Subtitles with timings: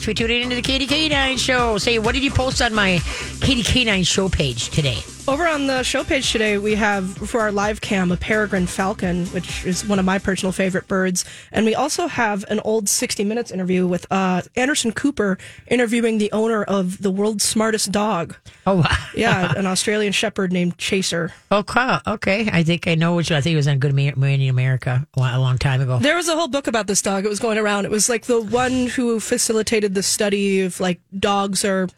[0.00, 1.76] Thanks for tuning into the Katie K9 show.
[1.76, 3.00] Say, what did you post on my
[3.42, 4.96] Katie K9 show page today?
[5.30, 9.26] Over on the show page today, we have for our live cam a peregrine falcon,
[9.26, 11.24] which is one of my personal favorite birds.
[11.52, 16.32] And we also have an old 60 Minutes interview with uh, Anderson Cooper interviewing the
[16.32, 18.34] owner of the world's smartest dog.
[18.66, 18.96] Oh, wow.
[19.14, 21.32] Yeah, an Australian shepherd named Chaser.
[21.52, 22.00] Oh, cool.
[22.08, 22.50] Okay.
[22.52, 25.58] I think I know which I think it was on Good Morning America a long
[25.58, 26.00] time ago.
[26.00, 27.24] There was a whole book about this dog.
[27.24, 27.84] It was going around.
[27.84, 31.88] It was like the one who facilitated the study of like dogs are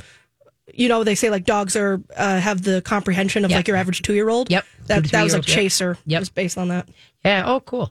[0.72, 3.58] you know, they say like dogs are uh, have the comprehension of Yep.
[3.58, 4.50] like your average two year old.
[4.50, 4.64] Yep.
[4.86, 5.98] That, that was like Chaser.
[6.06, 6.20] Yep.
[6.20, 6.88] Was based on that.
[7.24, 7.45] Yeah.
[7.46, 7.90] Oh, cool.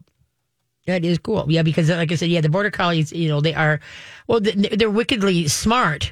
[0.87, 1.45] That is cool.
[1.47, 3.79] Yeah, because like I said, yeah, the border collies, you know, they are,
[4.27, 6.11] well, they're wickedly smart,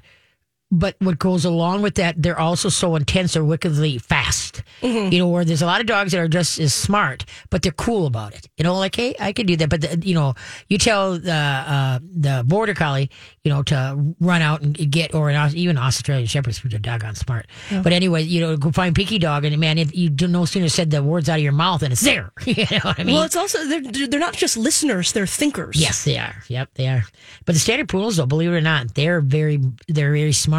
[0.71, 3.33] but what goes along with that, they're also so intense.
[3.33, 4.61] They're wickedly fast.
[4.81, 5.11] Mm-hmm.
[5.11, 7.71] You know, where there's a lot of dogs that are just as smart, but they're
[7.71, 8.47] cool about it.
[8.57, 9.69] You know, like hey, I can do that.
[9.69, 10.35] But the, you know,
[10.67, 13.09] you tell the uh, the border collie,
[13.43, 17.15] you know, to run out and get, or an, even Australian shepherds, which are doggone
[17.15, 17.47] smart.
[17.71, 20.91] But anyway, you know, go find Pinky Dog, and man, it, you no sooner said
[20.91, 22.31] the words out of your mouth, and it's there.
[22.45, 23.15] you know what I mean?
[23.15, 25.77] well, it's also they're they're not just listeners; they're thinkers.
[25.79, 26.43] Yes, they are.
[26.47, 27.03] Yep, they are.
[27.45, 30.58] But the standard poodles, though, believe it or not, they're very they're very smart.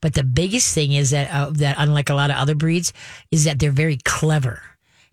[0.00, 2.92] But the biggest thing is that uh, that unlike a lot of other breeds,
[3.30, 4.62] is that they're very clever.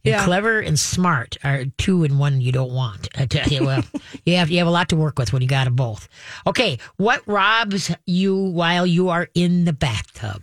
[0.05, 0.25] And Yeah.
[0.25, 3.07] clever and smart are two in one you don't want.
[3.15, 3.83] I tell you, well,
[4.25, 6.09] you have you have a lot to work with when you got them both.
[6.45, 10.41] Okay, what robs you while you are in the bathtub?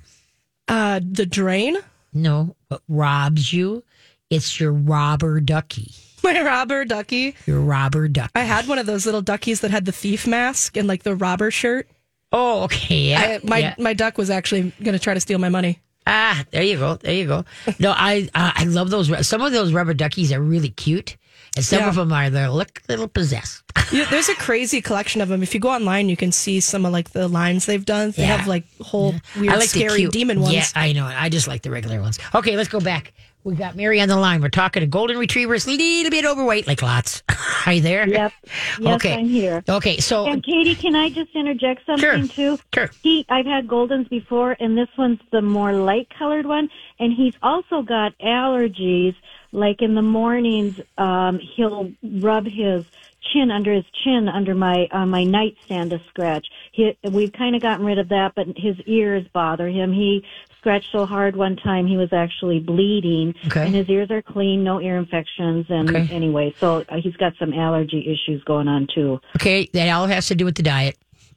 [0.68, 1.76] Uh, the drain.
[2.14, 3.84] No, what robs you?
[4.30, 5.92] It's your robber ducky.
[6.22, 7.34] My robber ducky.
[7.46, 8.30] Your robber ducky.
[8.34, 11.16] I had one of those little duckies that had the thief mask and like the
[11.16, 11.88] robber shirt.
[12.32, 13.10] Oh, okay.
[13.10, 13.74] Yeah, I, my yeah.
[13.78, 15.80] my duck was actually going to try to steal my money.
[16.06, 16.94] Ah, there you go.
[16.96, 17.44] There you go.
[17.78, 19.26] No, I uh, I love those.
[19.26, 21.16] Some of those rubber duckies are really cute,
[21.56, 21.88] and some Yeah.
[21.88, 23.62] of them are they're look a little possessed.
[23.92, 25.42] Yeah, there's a crazy collection of them.
[25.42, 28.12] If you go online, you can see some of like the lines they've done.
[28.12, 28.36] They Yeah.
[28.36, 30.54] have like whole weird, I like scary demon ones.
[30.54, 31.04] Yeah, I know.
[31.06, 32.20] I just like the regular ones.
[32.32, 33.12] Okay, let's go back.
[33.42, 34.42] We got Mary on the line.
[34.42, 37.22] We're talking to golden retrievers, a little bit overweight, like lots.
[37.66, 38.06] Are you there?
[38.08, 38.32] Yep.
[38.78, 39.14] Yes, okay.
[39.14, 39.62] I'm here.
[39.68, 42.56] Okay, so And Katie, can I just interject something Sure.
[42.56, 42.62] too?
[42.74, 42.90] Sure.
[43.02, 47.34] He, I've had Goldens before, and this one's the more light colored one, and he's
[47.42, 49.14] also got allergies.
[49.52, 52.84] Like in the mornings, um, he'll rub his
[53.32, 56.46] chin under his chin under my uh, my nightstand to scratch.
[56.72, 59.92] He, we've kind of gotten rid of that, but his ears bother him.
[59.92, 60.24] He
[60.60, 63.64] scratched so hard one time he was actually bleeding, Okay.
[63.64, 66.06] and his ears are clean, no ear infections, and Okay.
[66.14, 69.18] anyway, so uh, he's got some allergy issues going on too.
[69.36, 70.96] Okay, that all has to do with the diet.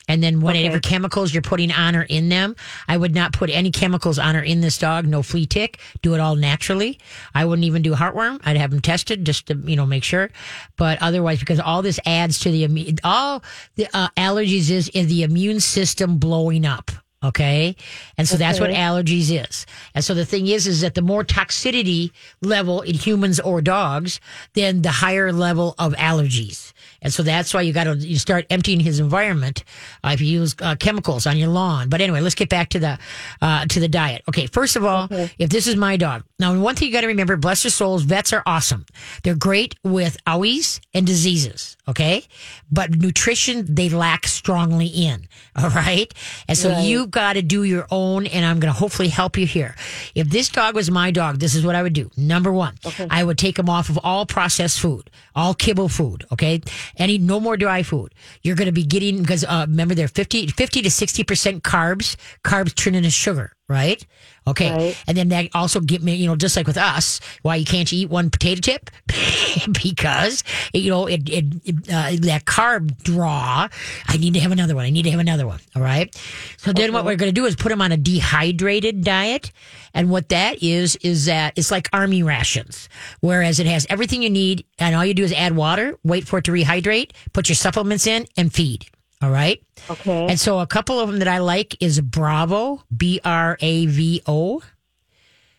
[0.10, 2.58] And then whatever chemicals you're putting on or in them,
[2.90, 5.08] I would not put any chemicals on or in this dog.
[5.08, 5.80] No flea tick.
[6.02, 7.00] Do it all naturally.
[7.34, 8.42] I wouldn't even do heartworm.
[8.44, 10.30] I'd have them tested just to you know make sure.
[10.76, 13.44] But otherwise, because all this adds to the all
[13.76, 16.92] the uh, allergies is is the immune system blowing up.
[17.24, 17.76] Okay.
[18.18, 19.66] And so that's what allergies is.
[19.96, 22.12] And so the thing is, is that the more toxicity
[22.42, 24.20] level in humans or dogs,
[24.54, 26.74] then the higher level of allergies.
[27.02, 29.64] And so that's why you got to you start emptying his environment
[30.04, 31.90] uh, if you use uh, chemicals on your lawn.
[31.90, 33.00] But anyway, let's get back to the
[33.42, 34.24] uh, to the diet.
[34.28, 35.08] Okay, first of all,
[35.38, 38.04] if this is my dog, now one thing you got to remember: bless their souls,
[38.04, 38.86] vets are awesome.
[39.24, 41.78] They're great with owies and diseases.
[41.86, 42.24] Okay,
[42.72, 45.28] but nutrition they lack strongly in.
[45.56, 46.12] All right,
[46.48, 48.26] and so you've got to do your own.
[48.26, 49.76] And I'm going to hopefully help you here.
[50.16, 52.10] If this dog was my dog, this is what I would do.
[52.16, 52.76] Number one,
[53.10, 56.26] I would take him off of all processed food, all kibble food.
[56.32, 56.62] Okay,
[56.98, 58.14] any no more dry food.
[58.44, 62.16] You're going to be getting because uh, remember they're 50, 50 to sixty percent carbs.
[62.46, 64.06] Carbs turn into sugar, right?
[64.46, 64.98] Okay, Right.
[65.08, 67.92] and then that also get me, you know, just like with us, why you can't
[67.94, 68.90] eat one potato chip
[69.84, 70.44] because
[70.74, 73.68] you know it, it, it uh, that carb draw.
[74.08, 74.86] I need to have another one.
[74.86, 75.60] I need to have another one.
[75.76, 76.14] All right.
[76.58, 79.52] So then what we're going to do is put them on a dehydrated diet,
[79.94, 82.90] and what that is is that it's like army rations,
[83.22, 86.40] whereas it has everything you need, and all you do is add water, wait for
[86.40, 88.86] it to rehydrate, put your supplements in, and feed.
[89.24, 89.64] All right.
[89.90, 90.28] Okay.
[90.28, 94.22] And so a couple of them that I like is Bravo, B R A V
[94.28, 94.62] O.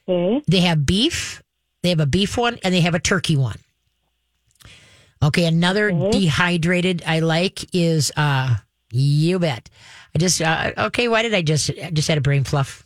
[0.06, 0.44] okay.
[0.46, 1.43] They have beef,
[1.82, 3.58] they have a beef one, and they have a turkey one.
[5.22, 8.56] Okay, another dehydrated I like is uh
[8.93, 9.70] you bet.
[10.14, 11.08] I just uh, okay.
[11.08, 12.84] Why did I just I just had a brain fluff?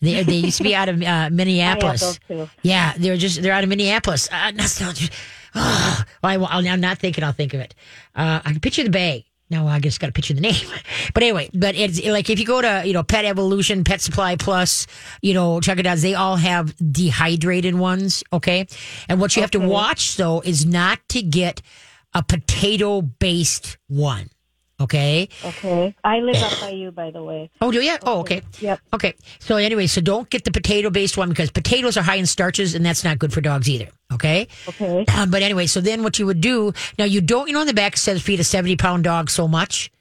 [0.00, 2.18] They they used to be out of uh, Minneapolis.
[2.62, 4.30] Yeah, they're just they're out of Minneapolis.
[4.32, 5.10] Uh, nostalgia.
[5.54, 7.22] Oh, well, I, am not thinking.
[7.22, 7.74] I'll think of it.
[8.16, 9.24] Uh, I can picture the bag.
[9.50, 10.54] No, I just got to picture the name.
[11.12, 14.36] But anyway, but it's like if you go to you know Pet Evolution, Pet Supply
[14.36, 14.86] Plus,
[15.22, 15.98] you know check it out.
[15.98, 18.24] They all have dehydrated ones.
[18.32, 18.66] Okay,
[19.08, 21.62] and what you have to watch though is not to get
[22.14, 24.30] a potato based one.
[24.80, 25.28] Okay.
[25.44, 25.94] Okay.
[26.02, 27.50] I live up by you, by the way.
[27.60, 27.84] Oh, do you?
[27.84, 27.98] Yeah.
[28.02, 28.42] Oh, okay.
[28.58, 28.80] Yep.
[28.94, 29.14] Okay.
[29.38, 32.74] So anyway, so don't get the potato based one because potatoes are high in starches
[32.74, 33.88] and that's not good for dogs either.
[34.12, 34.48] Okay.
[34.68, 35.04] Okay.
[35.16, 37.66] Um, but anyway, so then what you would do now you don't you know on
[37.66, 39.92] the back it says feed a seventy pound dog so much.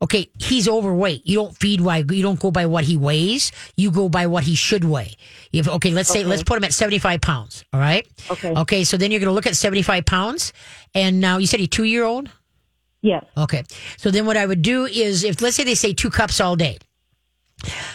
[0.00, 1.24] Okay, he's overweight.
[1.24, 3.52] You don't feed why you don't go by what he weighs.
[3.76, 5.14] You go by what he should weigh.
[5.52, 7.64] If okay, let's say let's put him at seventy five pounds.
[7.72, 8.06] All right.
[8.30, 8.52] Okay.
[8.52, 8.84] Okay.
[8.84, 10.52] So then you're going to look at seventy five pounds,
[10.94, 12.30] and now you said he's two year old.
[13.02, 13.24] Yes.
[13.36, 13.64] Okay.
[13.98, 16.56] So then what I would do is if let's say they say two cups all
[16.56, 16.78] day.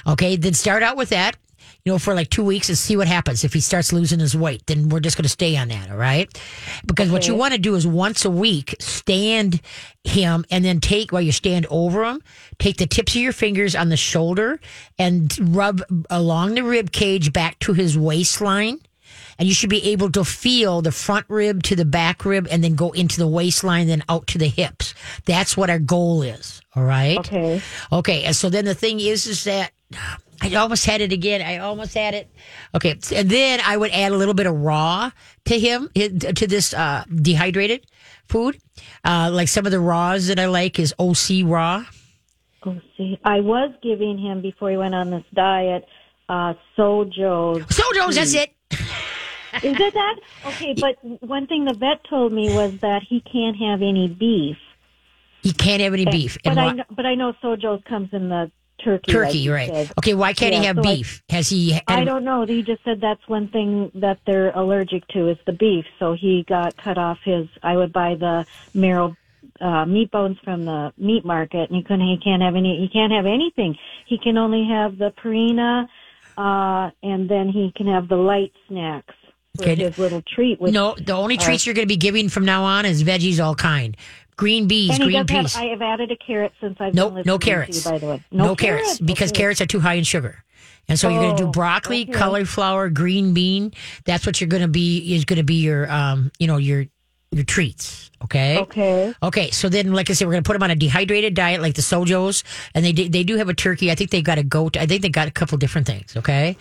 [0.06, 1.36] Okay, then start out with that,
[1.84, 3.44] you know, for like two weeks and see what happens.
[3.44, 5.90] If he starts losing his weight, then we're just going to stay on that.
[5.90, 6.30] All right.
[6.86, 9.62] Because what you want to do is once a week stand
[10.04, 12.22] him and then take while you stand over him,
[12.60, 14.60] take the tips of your fingers on the shoulder
[14.98, 18.80] and rub along the rib cage back to his waistline
[19.40, 22.64] and you should be able to feel the front rib to the back rib and
[22.64, 24.94] then go into the waistline, then out to the hips.
[25.26, 26.62] That's what our goal is.
[26.76, 27.18] All right.
[27.20, 27.62] Okay.
[27.92, 28.24] Okay.
[28.24, 29.72] And so then the thing is, is that
[30.42, 31.42] I almost had it again.
[31.42, 32.30] I almost had it.
[32.76, 32.98] Okay.
[33.16, 35.12] And then I would add a little bit of raw
[35.46, 37.86] to him, to this uh, dehydrated
[38.28, 38.60] food.
[39.04, 41.86] Uh, like some of the raws that I like is OC raw.
[42.64, 43.20] OC.
[43.24, 45.86] I was giving him before he went on this diet,
[46.28, 47.64] uh, Sojo's.
[47.68, 48.57] Sojo's, that's it.
[49.64, 50.16] Is it that?
[50.46, 54.58] Okay, but one thing the vet told me was that he can't have any beef.
[55.42, 56.38] He can't have any beef.
[56.44, 58.52] But And I know, but I know Sojo's comes in the
[58.84, 59.12] turkey.
[59.12, 59.70] turkey, you right.
[59.70, 59.92] said.
[60.00, 60.14] Okay.
[60.14, 61.24] Why can't he have so I- beef?
[61.30, 61.80] Has he?
[61.88, 62.46] I don't know.
[62.46, 65.86] He just said that's one thing that they're allergic to is the beef.
[66.00, 67.48] So he got cut off his.
[67.64, 69.16] I would buy the marrow
[69.62, 72.02] uh, meat bones from the meat market, and he couldn't.
[72.08, 72.78] He can't have any.
[72.80, 73.78] He can't have anything.
[74.06, 75.88] He can only have the Purina,
[76.38, 79.16] uh, and then he can have the light snacks
[79.58, 79.76] for Okay.
[79.84, 80.60] his little treat.
[80.62, 83.44] Which, No, the only treats you're going to be giving from now on is veggies,
[83.44, 83.98] all kind,
[84.36, 85.54] green beans, green peas.
[85.54, 85.64] have.
[85.64, 87.84] I have added a carrot since I've Nope, been no to you, carrots.
[87.84, 89.42] by the way, no, carrots, because Okay.
[89.42, 90.44] carrots are too high in sugar.
[90.90, 92.14] And so you're going to do Oh, broccoli, okay.
[92.14, 93.74] cauliflower, green bean.
[94.06, 96.86] That's what you're going to be is going to be your um, you know, your
[97.32, 98.58] your treats, okay?
[98.58, 99.14] Okay.
[99.22, 101.62] Okay, so then, like I said, we're going to put them on a dehydrated diet
[101.62, 102.44] like the Sojos,
[102.74, 103.92] and they do- they do have a turkey.
[103.92, 104.78] I think they got a goat.
[104.78, 106.16] I think they got a couple different things.
[106.16, 106.56] Okay,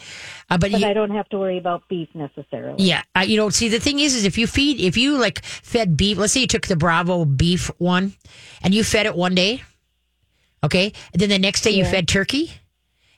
[0.50, 2.82] uh, but But you, I don't have to worry about beef necessarily.
[2.82, 5.44] yeah, I, you know, see, the thing is, is if you feed, if you like
[5.44, 8.14] fed beef, let's say you took the Bravo beef one
[8.60, 9.62] and you fed it one day,
[10.64, 12.52] okay, and then the next day you fed turkey,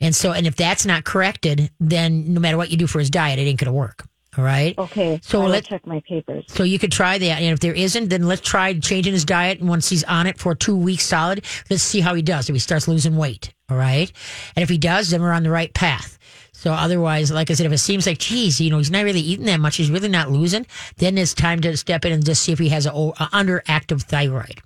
[0.00, 3.08] And so, and if that's not corrected, then no matter what you do for his
[3.08, 4.08] diet, it ain't going to work.
[4.36, 4.76] All right.
[4.76, 5.20] Okay.
[5.22, 6.44] So I will let- check my papers.
[6.48, 7.40] So you could try that.
[7.40, 9.60] And if there isn't, then let's try changing his diet.
[9.60, 12.48] And once he's on it for two weeks solid, let's see how he does.
[12.48, 13.54] If he starts losing weight.
[13.70, 14.10] All right.
[14.56, 16.15] And if he does, then we're on the right path.
[16.56, 19.20] So otherwise, like I said, if it seems like, geez, you know, he's not really
[19.20, 22.42] eating that much, he's really not losing, then it's time to step in and just
[22.42, 24.62] see if he has a, a underactive thyroid.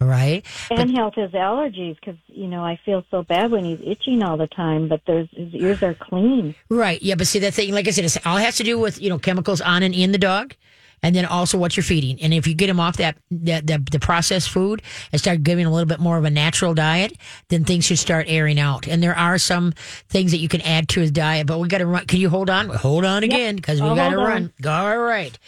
[0.00, 0.46] All right.
[0.70, 4.36] And health his allergies because you know I feel so bad when he's itching all
[4.36, 4.88] the time.
[4.88, 6.54] But there's his ears are clean.
[6.68, 7.02] Right.
[7.02, 7.16] Yeah.
[7.16, 9.18] But see, that thing, like I said, it all has to do with, you know,
[9.18, 10.54] chemicals on and in the dog.
[11.04, 12.18] And then also what you're feeding.
[12.22, 14.80] And if you get them off that, that, the, the processed food
[15.12, 17.12] and start giving a little bit more of a natural diet,
[17.50, 18.88] then things should start airing out.
[18.88, 19.74] And there are some
[20.08, 22.06] things that you can add to his diet, but we got to run.
[22.06, 22.70] Can you hold on?
[22.70, 24.50] Hold on again because we got to run.
[24.66, 25.38] All right.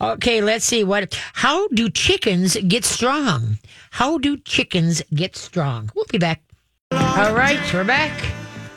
[0.00, 0.40] Okay.
[0.40, 3.58] Let's see what, how do chickens get strong?
[3.90, 5.90] How do chickens get strong?
[5.94, 6.42] We'll be back.
[6.90, 7.60] All right.
[7.74, 8.18] We're back.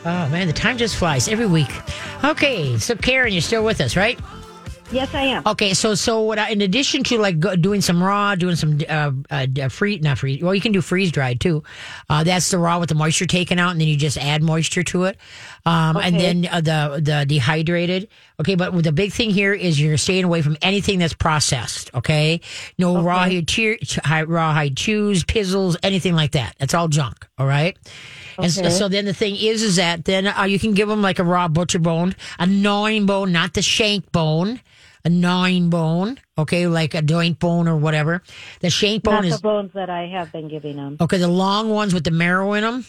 [0.07, 1.71] Oh man, the time just flies every week.
[2.23, 4.19] Okay, so Karen, you're still with us, right?
[4.95, 5.43] Yes, I am.
[5.45, 6.39] Okay, so so what?
[6.39, 9.99] I, in addition to like go, doing some raw, doing some uh, uh, uh, free,
[9.99, 10.39] not free.
[10.41, 11.63] Well, you can do freeze dried too.
[12.09, 14.83] Uh, that's the raw with the moisture taken out, and then you just add moisture
[14.83, 15.17] to it.
[15.65, 19.97] Um, And then uh, the the dehydrated Okay, but the big thing here is you're
[19.97, 21.89] staying away from anything that's processed.
[21.93, 22.41] Okay,
[22.77, 23.05] no okay.
[23.05, 23.77] rawhide, cheer,
[24.27, 26.55] rawhide chews, pizzles, anything like that.
[26.59, 27.25] That's all junk.
[27.37, 27.77] All right.
[28.37, 28.43] Okay.
[28.43, 31.01] And so, so, then the thing is, is that then uh, you can give them
[31.01, 34.59] like a raw butcher bone, a gnawing bone, not the shank bone,
[35.05, 36.19] a gnawing bone.
[36.37, 38.23] Okay, like a joint bone or whatever.
[38.59, 40.97] The shank bone not is the bones that I have been giving them.
[40.99, 42.85] Okay, the long ones with the marrow in them.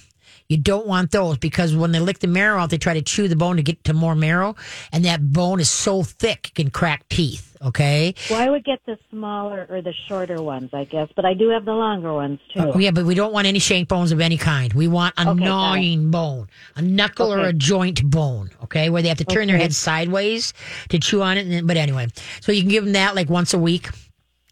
[0.48, 3.26] You don't want those because when they lick the marrow out, they try to chew
[3.26, 4.54] the bone to get to more marrow,
[4.92, 7.55] and that bone is so thick it can crack teeth.
[7.66, 8.14] Okay.
[8.30, 11.48] Well, I would get the smaller or the shorter ones, I guess, but I do
[11.48, 12.60] have the longer ones too.
[12.60, 14.72] Oh, yeah, but we don't want any shank bones of any kind.
[14.72, 17.42] We want a okay, gnawing bone, a knuckle okay.
[17.42, 18.50] or a joint bone.
[18.62, 19.52] Okay, where they have to turn okay.
[19.52, 20.54] their head sideways
[20.90, 21.66] to chew on it.
[21.66, 22.06] But anyway,
[22.40, 23.88] so you can give them that like once a week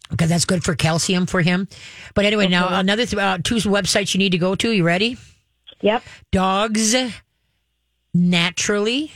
[0.09, 1.69] because that's good for calcium for him.
[2.15, 4.71] But anyway, now another th- uh, two websites you need to go to.
[4.71, 5.17] You ready?
[5.79, 6.03] Yep.
[6.33, 6.95] Dogs
[8.13, 9.11] naturally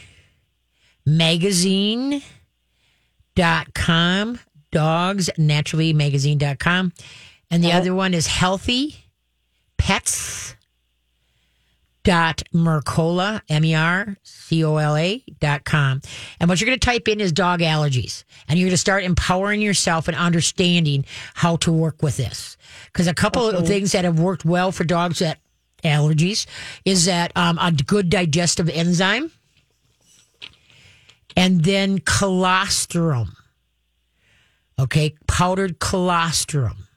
[1.05, 2.21] magazine
[3.39, 4.37] dot com
[4.69, 6.91] dogs naturally magazine dot com
[7.49, 8.97] and the other one is healthy
[9.77, 10.57] pets
[12.03, 16.01] dot mercola m-e-r-c-o-l-a dot com
[16.41, 19.05] and what you're going to type in is dog allergies and you're going to start
[19.05, 23.57] empowering yourself and understanding how to work with this because a couple okay.
[23.57, 25.39] of things that have worked well for dogs that
[25.85, 26.45] allergies
[26.83, 29.31] is that um, a good digestive enzyme
[31.39, 33.37] and then colostrum.
[34.77, 36.87] Okay, powdered colostrum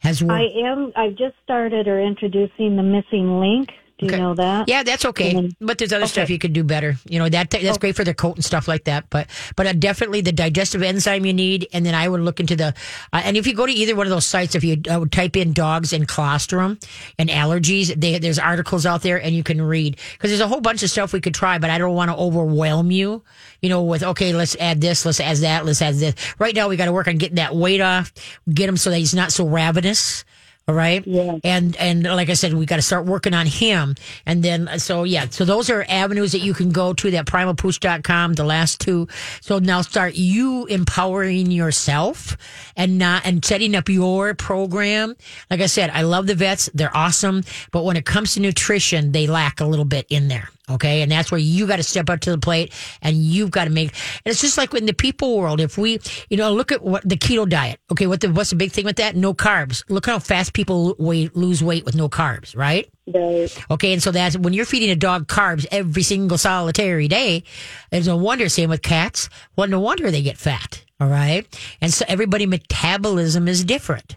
[0.00, 0.32] has worked.
[0.32, 0.92] I am.
[0.94, 4.20] I've just started or introducing the missing link do you okay.
[4.20, 4.68] know that?
[4.68, 5.32] Yeah, that's okay.
[5.32, 6.10] Then, but there's other okay.
[6.12, 6.96] stuff you could do better.
[7.08, 7.78] You know that that's okay.
[7.78, 9.08] great for the coat and stuff like that.
[9.08, 12.56] But but uh, definitely the digestive enzyme you need, and then I would look into
[12.56, 12.74] the
[13.14, 15.34] uh, and if you go to either one of those sites, if you uh, type
[15.34, 16.78] in dogs and colostrum
[17.18, 20.60] and allergies, they, there's articles out there and you can read because there's a whole
[20.60, 21.58] bunch of stuff we could try.
[21.58, 23.24] But I don't want to overwhelm you.
[23.62, 26.14] You know, with okay, let's add this, let's add that, let's add this.
[26.38, 28.12] Right now, we got to work on getting that weight off,
[28.52, 30.26] get him so that he's not so ravenous
[30.68, 31.06] all right.
[31.06, 31.38] Yeah.
[31.44, 33.94] And and like I said, we got to start working on him.
[34.26, 37.26] And then uh, so yeah, so those are avenues that you can go to that
[37.26, 39.06] primalpooch.com, the last two.
[39.40, 42.36] So now start you empowering yourself
[42.76, 45.14] and not and setting up your program.
[45.50, 46.68] Like I said, I love the vets.
[46.74, 47.44] They're awesome.
[47.70, 50.48] But when it comes to nutrition, they lack a little bit in there.
[50.68, 51.02] Okay.
[51.02, 53.70] And that's where you got to step up to the plate and you've got to
[53.70, 53.90] make,
[54.24, 57.08] and it's just like in the people world, if we, you know, look at what
[57.08, 57.78] the keto diet.
[57.92, 58.06] Okay.
[58.06, 59.14] What the, what's the big thing with that?
[59.14, 59.84] No carbs.
[59.88, 62.90] Look how fast people weight, lose weight with no carbs, right?
[63.06, 63.56] Right.
[63.70, 63.92] Okay.
[63.92, 67.44] And so that's when you're feeding a dog carbs every single solitary day,
[67.90, 69.28] there's no wonder, same with cats.
[69.54, 70.82] Well, no wonder they get fat.
[70.98, 71.46] All right.
[71.80, 74.16] And so everybody metabolism is different.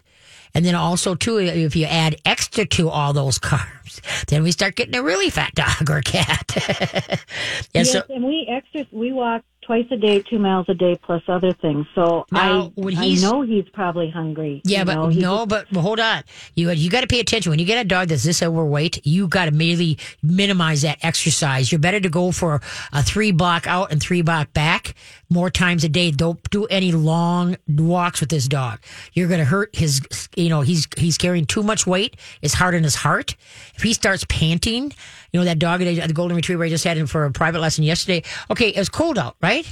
[0.54, 4.76] And then also too, if you add extra to all those carbs, then we start
[4.76, 6.52] getting a really fat dog or cat.
[7.74, 11.22] yes, so, and we extra we walk twice a day, two miles a day, plus
[11.28, 11.86] other things.
[11.94, 14.62] So now, I, I know he's probably hungry.
[14.64, 15.08] Yeah, but know?
[15.10, 16.24] no, but hold on.
[16.56, 19.06] You you got to pay attention when you get a dog that's this overweight.
[19.06, 21.70] You got to immediately minimize that exercise.
[21.70, 22.60] You're better to go for
[22.92, 24.96] a three block out and three block back
[25.28, 26.10] more times a day.
[26.10, 28.80] Don't do any long walks with this dog.
[29.12, 30.00] You're going to hurt his.
[30.34, 32.16] You know he's he's carrying too much weight.
[32.42, 33.36] It's hard on his heart.
[33.76, 34.92] If he starts panting
[35.32, 37.60] you know, that dog, at the golden retriever I just had in for a private
[37.60, 38.22] lesson yesterday.
[38.50, 39.66] Okay, it was cold out, right?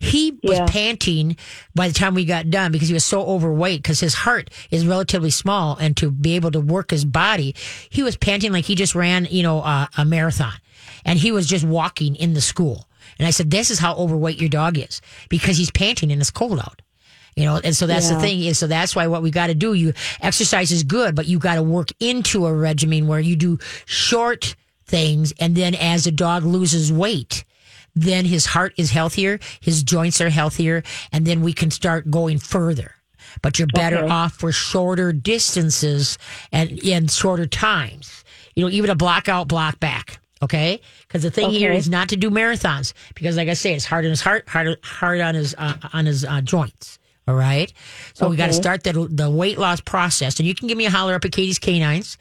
[0.00, 0.66] He was yeah.
[0.66, 1.36] panting
[1.74, 4.86] by the time we got done because he was so overweight because his heart is
[4.86, 7.54] relatively small and to be able to work his body,
[7.90, 10.54] he was panting like he just ran, you know, uh, a marathon
[11.04, 12.88] and he was just walking in the school.
[13.18, 16.30] And I said, this is how overweight your dog is because he's panting and it's
[16.30, 16.80] cold out.
[17.36, 18.16] You know, and so that's yeah.
[18.16, 21.14] the thing is, so that's why what we got to do, you exercise is good,
[21.14, 24.56] but you got to work into a regimen where you do short
[24.90, 25.32] things.
[25.38, 27.44] And then as a dog loses weight,
[27.94, 30.82] then his heart is healthier, his joints are healthier,
[31.12, 32.94] and then we can start going further.
[33.42, 34.08] But you're better okay.
[34.08, 36.18] off for shorter distances
[36.52, 38.24] and in shorter times.
[38.54, 40.20] You know, even a block out, block back.
[40.42, 41.58] Okay, because the thing okay.
[41.58, 44.48] here is not to do marathons because, like I say, it's hard on his heart,
[44.48, 46.98] hard, hard on his uh, on his uh, joints.
[47.28, 47.70] All right,
[48.14, 48.30] so okay.
[48.30, 50.90] we got to start the the weight loss process, and you can give me a
[50.90, 52.16] holler up at Katie's Canines.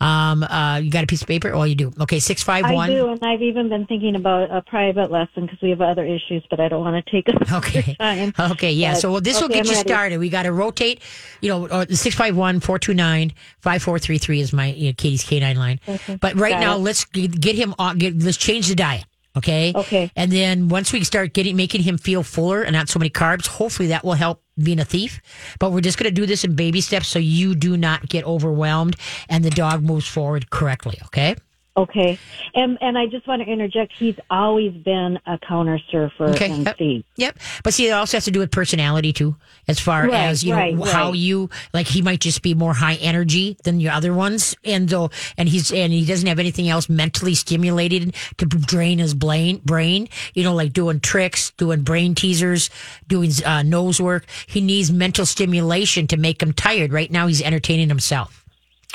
[0.00, 1.52] Um, uh, you got a piece of paper?
[1.52, 1.92] Oh, you do.
[2.00, 2.90] Okay, six five one.
[2.90, 6.04] I do, and I've even been thinking about a private lesson because we have other
[6.04, 7.94] issues, but I don't want to take up okay.
[8.00, 8.32] time.
[8.52, 8.92] Okay, yeah.
[8.94, 9.88] But, so this okay, will get I'm you ready.
[9.88, 10.18] started.
[10.18, 11.02] We got to rotate.
[11.42, 14.72] You know, uh, six five one four two nine five four three three is my
[14.72, 15.80] you know, Katie's canine line.
[15.86, 16.16] Okay.
[16.16, 16.80] But right got now, it.
[16.80, 17.98] let's get him on.
[17.98, 19.04] Get, let's change the diet.
[19.36, 19.72] Okay.
[19.74, 20.10] Okay.
[20.16, 23.46] And then once we start getting making him feel fuller and not so many carbs,
[23.46, 25.20] hopefully that will help being a thief.
[25.58, 28.24] But we're just going to do this in baby steps so you do not get
[28.24, 28.96] overwhelmed
[29.28, 30.98] and the dog moves forward correctly.
[31.06, 31.36] Okay.
[31.76, 32.18] Okay.
[32.54, 33.92] And and I just want to interject.
[33.96, 36.50] He's always been a counter surfer Okay.
[36.50, 37.38] and Yep.
[37.62, 39.36] But see, it also has to do with personality too,
[39.68, 41.86] as far Right, as you know right, how you like.
[41.86, 45.72] He might just be more high energy than your other ones, and so and he's
[45.72, 49.60] and he doesn't have anything else mentally stimulated to drain his brain.
[49.64, 52.68] Brain, you know, like doing tricks, doing brain teasers,
[53.06, 54.26] doing uh, nose work.
[54.46, 56.92] He needs mental stimulation to make him tired.
[56.92, 58.44] Right now, he's entertaining himself.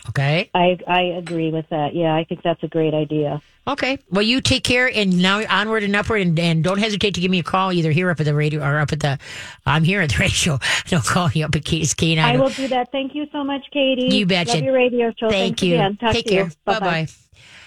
[0.10, 0.50] Okay.
[0.54, 1.96] I I agree with that.
[1.96, 3.42] Yeah, I think that's a great idea.
[3.68, 3.98] Okay.
[4.12, 7.32] Well, you take care, and now onward and upward, and, and don't hesitate to give
[7.32, 9.18] me a call either here up at the radio or up at the.
[9.66, 10.60] I'm here at the radio show.
[10.88, 12.40] Don't call you up at Katie's K I nine.
[12.40, 12.92] will do that.
[12.92, 14.16] Thank you so much, Katie.
[14.16, 14.56] You betcha.
[14.56, 15.30] Love your radio show.
[15.30, 15.74] Thank Thanks you.
[15.76, 15.98] Again.
[15.98, 16.52] Talk Take care.
[16.66, 17.08] Bye bye.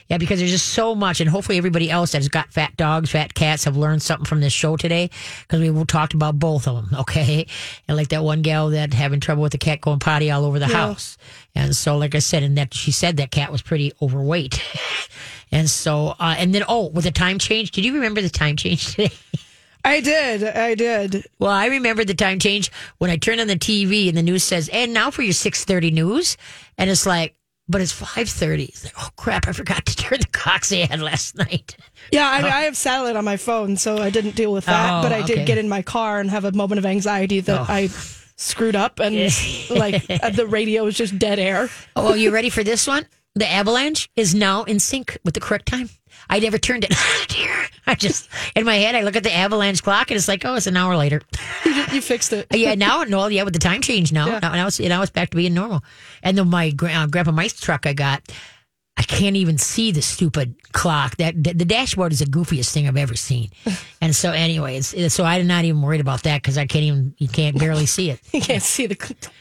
[0.08, 3.34] Yeah, because there's just so much, and hopefully everybody else that's got fat dogs, fat
[3.34, 5.10] cats, have learned something from this show today
[5.42, 7.00] because we talked about both of them.
[7.00, 7.46] Okay,
[7.86, 10.58] and like that one gal that having trouble with the cat going potty all over
[10.58, 11.18] the house,
[11.54, 14.62] and so like I said, and that she said that cat was pretty overweight,
[15.52, 18.56] and so uh, and then oh, with the time change, did you remember the time
[18.56, 19.12] change today?
[19.84, 20.42] I did.
[20.42, 21.26] I did.
[21.38, 24.42] Well, I remember the time change when I turned on the TV and the news
[24.42, 26.36] says, "And now for your 6:30 news,"
[26.76, 27.34] and it's like,
[27.68, 28.68] but it's 5:30.
[28.68, 30.28] It's like, oh crap, I forgot to turn the
[30.68, 31.76] they had last night.
[32.10, 34.98] Yeah, I, I have satellite on my phone, so I didn't deal with that.
[34.98, 35.34] Oh, but I okay.
[35.36, 37.66] did get in my car and have a moment of anxiety that Oh.
[37.68, 37.88] I
[38.36, 39.16] screwed up and
[39.70, 41.68] like uh, the radio was just dead air.
[41.96, 43.04] Oh, well, you ready for this one?
[43.38, 45.90] The avalanche is now in sync with the correct time.
[46.28, 46.92] I never turned it.
[47.28, 50.44] Dear, I just in my head I look at the avalanche clock and it's like,
[50.44, 51.22] oh, it's an hour later.
[51.64, 52.46] You, you fixed it.
[52.52, 54.38] yeah, now no, yeah, with the time change now, Yeah.
[54.40, 55.84] now, now it's now it's back to being normal.
[56.22, 58.22] And then my gra- uh, grandpa Mike's truck I got,
[58.98, 61.16] I can't even see the stupid clock.
[61.18, 63.50] That the, the dashboard is the goofiest thing I've ever seen.
[64.00, 66.84] and so, anyway, it's, it's- so I'm not even worried about that because I can't
[66.84, 68.20] even you can't barely see it.
[68.32, 68.96] You can't see the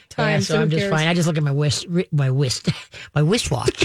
[0.10, 0.30] time.
[0.34, 0.92] yeah, so I'm just cares?
[0.92, 1.08] fine.
[1.08, 2.70] I just look at my wrist, my wrist,
[3.16, 3.84] my wrist watch.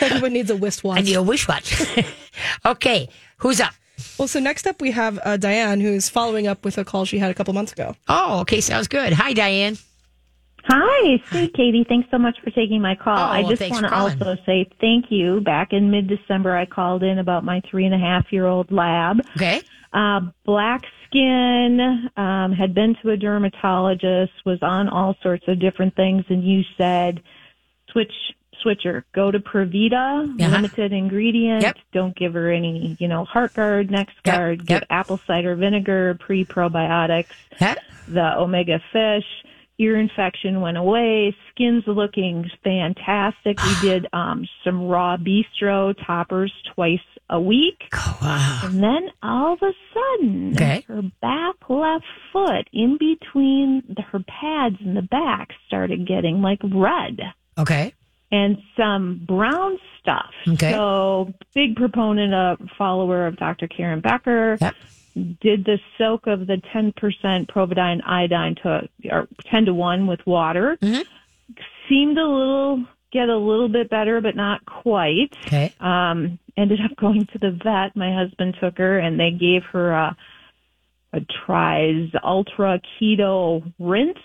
[0.00, 0.98] Everyone needs a wrist watch.
[0.98, 1.74] I need a wristwatch.
[2.64, 3.08] okay,
[3.38, 3.72] who's up?
[4.18, 7.04] Well, so next up we have uh, Diane, who is following up with a call
[7.04, 7.94] she had a couple months ago.
[8.08, 9.12] Oh, okay, sounds good.
[9.12, 9.76] Hi, Diane.
[10.64, 11.84] Hi, hey Katie.
[11.88, 13.18] Thanks so much for taking my call.
[13.18, 15.40] Oh, I just want to also say thank you.
[15.40, 18.70] Back in mid December, I called in about my three and a half year old
[18.70, 19.20] lab.
[19.36, 19.62] Okay.
[19.92, 25.96] Uh, black skin, um, had been to a dermatologist, was on all sorts of different
[25.96, 27.20] things, and you said,
[27.90, 28.12] switch,
[28.62, 30.48] switcher, go to Provita, Uh-huh.
[30.52, 31.62] limited ingredient.
[31.62, 31.76] Yep.
[31.92, 34.82] Don't give her any, you know, Heartgard, next guard, yep.
[34.82, 37.26] give apple cider vinegar, pre probiotics
[38.06, 39.24] the omega fish.
[39.80, 41.34] Ear infection went away.
[41.50, 43.58] Skin's looking fantastic.
[43.64, 46.98] We did um, some raw bistro toppers twice
[47.30, 47.82] a week.
[47.94, 48.60] Oh, wow.
[48.64, 50.84] And then all of a sudden, Okay.
[50.88, 56.58] her back left foot in between the, her pads in the back started getting like
[56.62, 57.20] red
[57.56, 57.94] Okay.
[58.32, 60.30] and some brown stuff.
[60.48, 60.72] Okay.
[60.72, 63.68] So big proponent of follower of Dr.
[63.68, 64.74] Karen Becker Yep.
[65.14, 66.94] Did the soak of the 10%
[67.48, 71.04] povidone iodine to or 10 to 1 with water Mhm.
[71.88, 75.72] seemed a little get a little bit better but not quite Okay.
[75.80, 79.90] um ended up going to the vet my husband took her and they gave her
[79.90, 80.16] a
[81.12, 84.16] a tries ultra keto rinse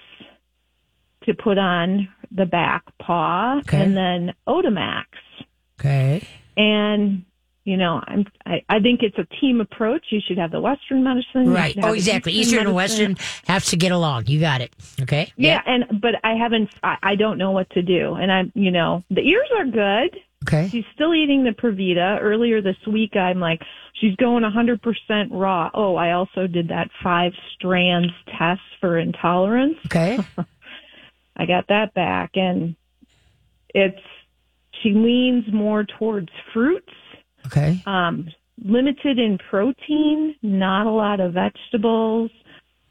[1.23, 3.81] to put on the back paw Okay.
[3.81, 5.05] and then Otomax
[5.79, 6.21] Okay.
[6.55, 7.25] and
[7.65, 10.05] you know, I'm, I, I think it's a team approach.
[10.11, 11.51] You should have the Western medicine.
[11.51, 11.75] Right.
[11.81, 12.31] Oh, exactly.
[12.31, 12.75] Eastern and.
[12.75, 14.27] Western have to get along.
[14.27, 14.71] You got it.
[15.01, 15.33] Okay.
[15.35, 16.69] Yeah, and but I haven't.
[16.83, 20.15] I, I don't know what to do, and I'm, you know, the ears are good.
[20.47, 20.69] Okay.
[20.69, 22.19] She's still eating the Provita.
[22.21, 23.63] Earlier this week, I'm like,
[23.95, 25.71] she's going 100% raw.
[25.73, 29.77] Oh, I also did that five strands test for intolerance.
[29.87, 30.19] Okay.
[31.35, 32.75] I got that back, and
[33.69, 33.99] it's
[34.83, 36.91] she leans more towards fruits.
[37.45, 37.81] Okay.
[37.85, 38.27] um,
[38.63, 42.31] limited in protein, not a lot of vegetables.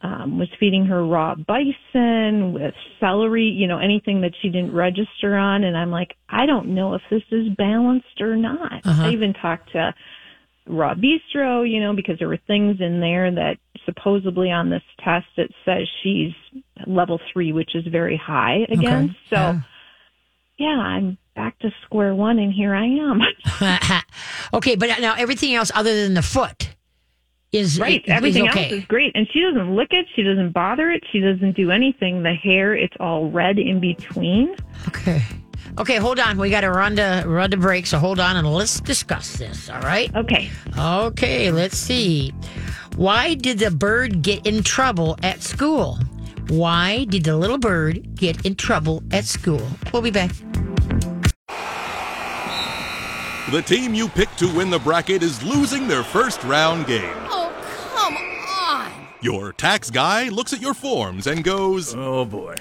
[0.02, 5.34] Um, was feeding her raw bison with celery, you know, anything that she didn't register
[5.34, 5.64] on.
[5.64, 8.84] And I'm like, I don't know if this is balanced or not.
[8.84, 9.02] Uh-huh.
[9.02, 9.94] I even talked to
[10.66, 15.26] Raw Bistro, you know, because there were things in there that supposedly on this test
[15.38, 16.32] it says she's
[16.86, 19.14] level three, which is very high against.
[19.30, 19.60] So, Yeah.
[20.58, 23.20] yeah, I'm back to square one, and here I am.
[24.54, 26.70] okay, but now everything else other than the foot
[27.52, 28.02] is Right.
[28.04, 28.64] is Everything okay.
[28.64, 29.12] else is great.
[29.14, 30.06] And she doesn't lick it.
[30.16, 31.04] She doesn't bother it.
[31.12, 32.22] She doesn't do anything.
[32.22, 34.56] The hair, it's all red in between.
[34.88, 35.22] Okay.
[35.78, 36.38] Okay, hold on.
[36.38, 39.68] We got to run to run to break, so hold on and let's discuss this.
[39.70, 40.14] All right.
[40.14, 40.50] Okay.
[40.78, 41.50] Okay.
[41.50, 42.32] Let's see.
[42.96, 45.98] Why did the bird get in trouble at school?
[46.48, 49.66] Why did the little bird get in trouble at school?
[49.92, 50.30] We'll be back.
[53.50, 57.14] The team you picked to win the bracket is losing their first round game.
[57.28, 57.52] Oh,
[57.94, 58.90] come on.
[59.20, 62.56] Your tax guy looks at your forms and goes, Oh boy.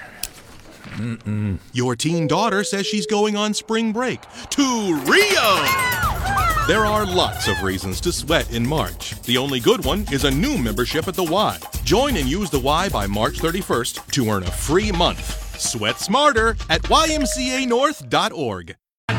[0.96, 1.58] Mm-mm.
[1.72, 4.20] Your teen daughter says she's going on spring break
[4.50, 5.64] to Rio.
[6.66, 9.20] There are lots of reasons to sweat in March.
[9.22, 11.58] The only good one is a new membership at the Y.
[11.84, 15.58] Join and use the Y by March 31st to earn a free month.
[15.58, 18.76] Sweat smarter at ymcanorth.org.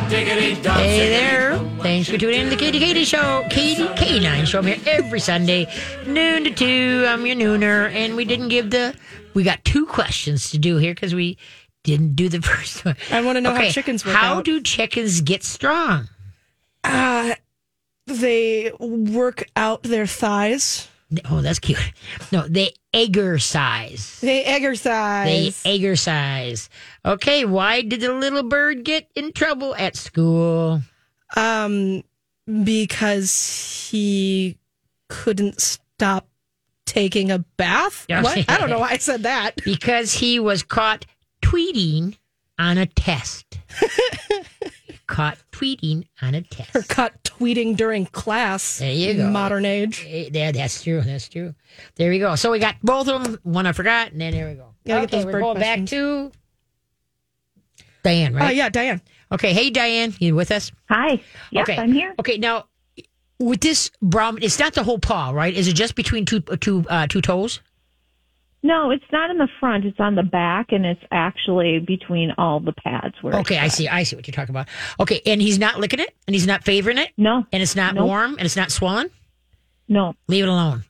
[0.10, 1.58] Hey there.
[1.82, 3.44] Thanks for tuning in to the Katie Katie Show.
[3.50, 4.60] Katie K9 Show.
[4.60, 5.68] I'm here every Sunday,
[6.06, 7.06] noon to 2.
[7.08, 7.92] I'm your nooner.
[7.92, 8.94] And we didn't give the.
[9.34, 11.40] We got two questions to do here because we
[11.84, 12.96] didn't do the first one.
[13.12, 14.46] I want to know how chickens work How out.
[14.46, 16.08] do chickens get strong?
[16.84, 17.34] Uh,
[18.06, 20.88] they work out their thighs.
[21.30, 21.80] Oh, that's cute.
[22.32, 24.20] No, they exercise.
[24.22, 26.00] They They exercise.
[26.02, 26.70] size.
[27.06, 30.82] Okay, why did the little bird get in trouble at school?
[31.36, 32.04] um,
[32.64, 34.58] because he
[35.10, 36.28] couldn't stop
[36.86, 38.06] taking a bath.
[38.08, 38.46] What?
[38.50, 39.60] I don't know why I said that.
[39.66, 41.06] Because he was caught
[41.42, 42.18] tweeting
[42.60, 43.58] on a test.
[45.08, 46.90] caught tweeting on a Or test.
[46.90, 48.80] caught tweeting during class.
[48.80, 49.30] There you go.
[49.30, 50.06] Modern age.
[50.08, 51.02] Eh, Yeah, that's true.
[51.02, 51.54] That's true.
[51.96, 52.36] There we go.
[52.36, 53.40] So we got both of them.
[53.44, 54.74] One I forgot, and then there we go.
[54.86, 56.32] Gotta get okay, those we're bird going back to
[58.04, 58.56] Diane, Oh right?
[58.56, 59.02] yeah, Diane.
[59.32, 59.54] Okay.
[59.54, 60.72] Hey, Diane, you with us?
[60.90, 61.22] Hi.
[61.52, 61.78] Yes, okay.
[61.78, 62.14] I'm here.
[62.20, 62.66] Okay, now
[63.40, 65.54] with this Brahmin, it's not the whole paw, right?
[65.54, 67.60] Is it just between two uh, two uh, two toes?
[68.66, 69.86] No, it's not in the front.
[69.86, 73.14] It's on the back, and it's actually between all the pads.
[73.22, 73.88] Where Okay, I see.
[73.88, 74.68] I see what you're talking about.
[75.00, 77.94] Okay, and he's not licking it, and he's not favoring it, No, and it's not
[77.94, 78.08] Nope.
[78.08, 79.12] warm, and it's not swollen.
[79.88, 80.16] no.
[80.28, 80.84] Leave it alone.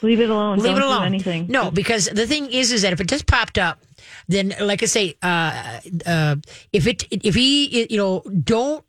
[0.00, 0.58] Leave it alone.
[0.58, 1.06] Leave Don't it alone.
[1.06, 1.46] Anything.
[1.48, 3.80] No, because the thing is, is that if it just popped up,
[4.28, 6.36] then like I say, uh, uh,
[6.72, 8.84] if it, if he, you know, don't.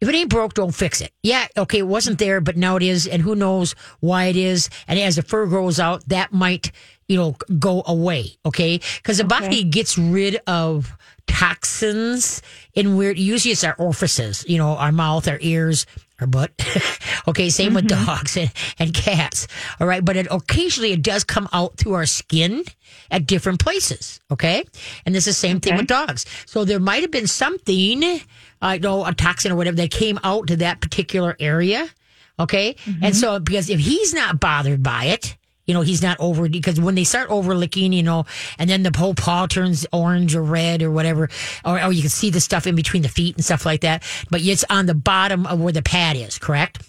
[0.00, 1.12] If it ain't broke, don't fix it.
[1.22, 4.68] Yeah, okay, it wasn't there, but now it is, and who knows why it is.
[4.86, 6.70] And as the fur grows out, that might,
[7.08, 8.36] you know, go away.
[8.44, 10.94] Okay, because the body gets rid of
[11.26, 12.42] toxins
[12.74, 13.18] in weird.
[13.18, 14.44] Usually, it's our orifices.
[14.46, 15.86] You know, our mouth, our ears,
[16.20, 16.52] our butt.
[17.28, 18.04] okay, same with mm-hmm.
[18.04, 19.46] dogs and, and cats.
[19.80, 22.64] All right, but it occasionally it does come out through our skin
[23.10, 24.20] at different places.
[24.30, 24.64] Okay,
[25.04, 26.26] and this is the same thing with dogs.
[26.46, 28.20] So there might have been something,
[28.62, 31.88] I know, a toxin or whatever that came out to that particular area.
[32.38, 33.12] Okay, and mm-hmm.
[33.12, 35.36] so because if he's not bothered by it.
[35.66, 38.24] You know, he's not over because when they start over licking, you know,
[38.58, 41.28] and then the whole paw turns orange or red or whatever,
[41.64, 44.02] or, or you can see the stuff in between the feet and stuff like that.
[44.30, 46.82] But it's on the bottom of where the pad is, correct?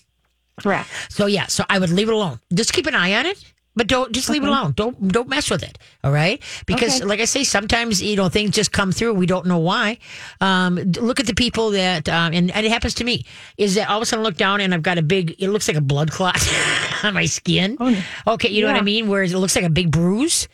[0.62, 0.90] Correct.
[1.10, 2.40] So yeah, so I would leave it alone.
[2.54, 3.44] Just keep an eye on it,
[3.78, 4.74] but don't just leave it alone.
[4.76, 5.78] Don't don't mess with it.
[6.04, 7.06] All right, because Okay.
[7.06, 9.14] like I say, sometimes you know things just come through.
[9.14, 10.00] We don't know why.
[10.42, 13.26] Um, look at the people that, um, and, and it happens to me.
[13.58, 15.36] Is that all of a sudden I look down and I've got a big?
[15.40, 16.36] It looks like a blood clot
[17.04, 17.78] on my skin.
[18.26, 19.08] Okay, you know what I mean?
[19.08, 20.48] Whereas it looks like a big bruise.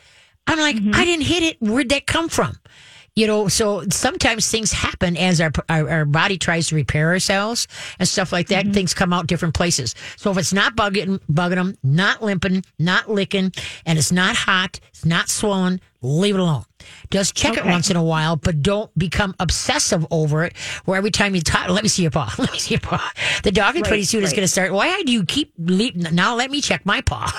[0.46, 1.56] I'm like, I didn't hit it.
[1.60, 2.58] Where'd that come from?
[3.16, 7.68] You know, so sometimes things happen as our, our our body tries to repair ourselves
[8.00, 8.64] and stuff like that.
[8.64, 8.74] Mm-hmm.
[8.74, 9.94] Things come out different places.
[10.16, 13.52] So if it's not bugging bugging them, not limping, not licking,
[13.86, 16.64] and it's not hot, it's not swollen, leave it alone.
[17.10, 20.56] Just check it once in a while, but don't become obsessive over it.
[20.84, 22.32] Where every time you talk, let me see your paw.
[22.38, 23.12] Let me see your paw.
[23.42, 24.36] The dog pretty soon is right.
[24.36, 24.72] going to start.
[24.72, 26.34] Why do you keep le- now?
[26.34, 27.30] Let me check my paw.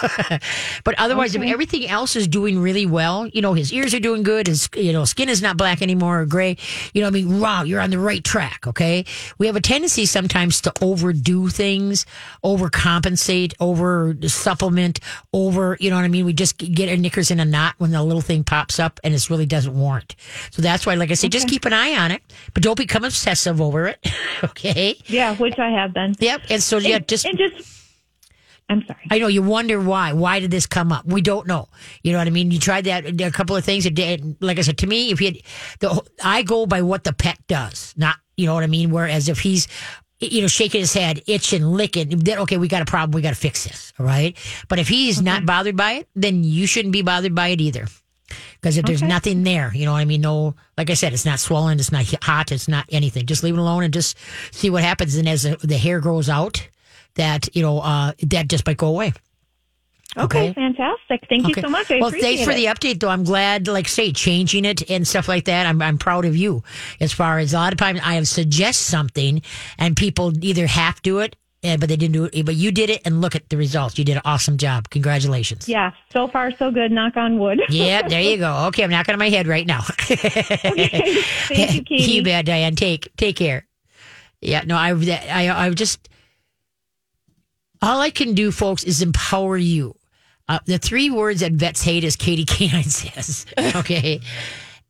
[0.83, 4.23] but otherwise, if everything else is doing really well, you know, his ears are doing
[4.23, 4.47] good.
[4.47, 6.57] His you know skin is not black anymore or gray.
[6.93, 8.65] You know, what I mean, wow, you're on the right track.
[8.67, 9.05] Okay,
[9.37, 12.05] we have a tendency sometimes to overdo things,
[12.43, 14.99] overcompensate, over supplement,
[15.33, 15.77] over.
[15.79, 16.25] You know what I mean?
[16.25, 19.13] We just get our knickers in a knot when the little thing pops up, and
[19.13, 20.15] it's really doesn't warrant.
[20.51, 22.21] So that's why, like I say, just keep an eye on it,
[22.53, 23.99] but don't become obsessive over it.
[24.45, 24.95] okay.
[25.07, 26.15] Yeah, which I have been.
[26.19, 26.43] Yep.
[26.49, 27.71] And so yeah, And- just and just.
[28.67, 29.01] I'm sorry.
[29.11, 30.13] I know you wonder why.
[30.13, 31.05] Why did this come up?
[31.05, 31.67] We don't know.
[32.01, 32.49] You know what I mean?
[32.49, 33.85] You tried that a couple of things.
[33.85, 34.37] It did.
[34.41, 35.37] Like I said, to me, if you had
[35.81, 38.89] the, I go by what the pet does, not you know what I mean.
[38.89, 39.67] Whereas if he's
[40.19, 43.11] you know shaking his head, itching, licking, then okay, we got a problem.
[43.15, 43.93] We got to fix this.
[43.99, 44.35] All right.
[44.67, 47.85] But if he's not bothered by it, then you shouldn't be bothered by it either.
[48.65, 50.21] Because if there's nothing there, you know what I mean?
[50.21, 53.27] No, like I said, it's not swollen, it's not hot, it's not anything.
[53.27, 54.17] Just leave it alone and just
[54.49, 55.15] see what happens.
[55.17, 56.67] And as the, the hair grows out,
[57.13, 59.13] that you know, uh, that just might go away.
[60.17, 60.53] Okay, Okay.
[60.53, 61.27] fantastic.
[61.29, 61.53] Thank Okay.
[61.57, 61.91] you so much.
[61.91, 62.55] I well, thanks for it.
[62.55, 63.09] the update, though.
[63.09, 65.67] I'm glad, like say, changing it and stuff like that.
[65.67, 66.63] I'm I'm proud of you.
[66.99, 69.43] As far as a lot of times, I have suggest something,
[69.77, 72.45] and people either half do it, eh, but they didn't do it.
[72.45, 73.97] But you did it, and look at the results.
[73.97, 74.89] You did an awesome job.
[74.89, 75.67] Congratulations.
[75.67, 76.91] Yeah, so far so good.
[76.91, 77.61] Knock on wood.
[77.69, 78.65] Yeah, there you go.
[78.67, 79.81] Okay, I'm knocking on my head right now.
[80.01, 82.11] okay, Thank you, Katie.
[82.11, 82.75] you bet, Diane.
[82.75, 83.65] Take take care.
[84.41, 86.07] Yeah, no, I, I, I just,
[87.81, 89.95] all I can do, folks, is empower you.
[90.47, 93.45] Uh, the three words that vets hate, as Katie Canine says.
[93.75, 94.21] Okay.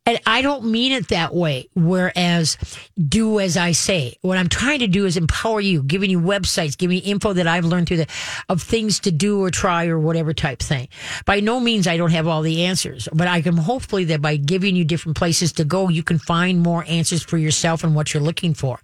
[0.06, 1.68] And I don't mean it that way.
[1.74, 2.56] Whereas,
[2.96, 4.16] do as I say.
[4.22, 7.48] What I'm trying to do is empower you, giving you websites, giving you info that
[7.48, 8.06] I've learned through the
[8.48, 10.88] of things to do or try or whatever type thing.
[11.24, 14.36] By no means I don't have all the answers, but I can hopefully that by
[14.36, 18.14] giving you different places to go, you can find more answers for yourself and what
[18.14, 18.78] you're looking for.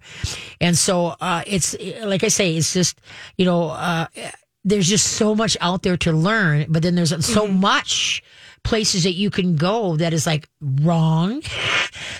[0.59, 2.99] And so uh, it's like I say, it's just
[3.37, 3.69] you know.
[3.69, 4.07] Uh,
[4.65, 8.23] there's just so much out there to learn, but then there's so much
[8.63, 11.41] places that you can go that is like wrong.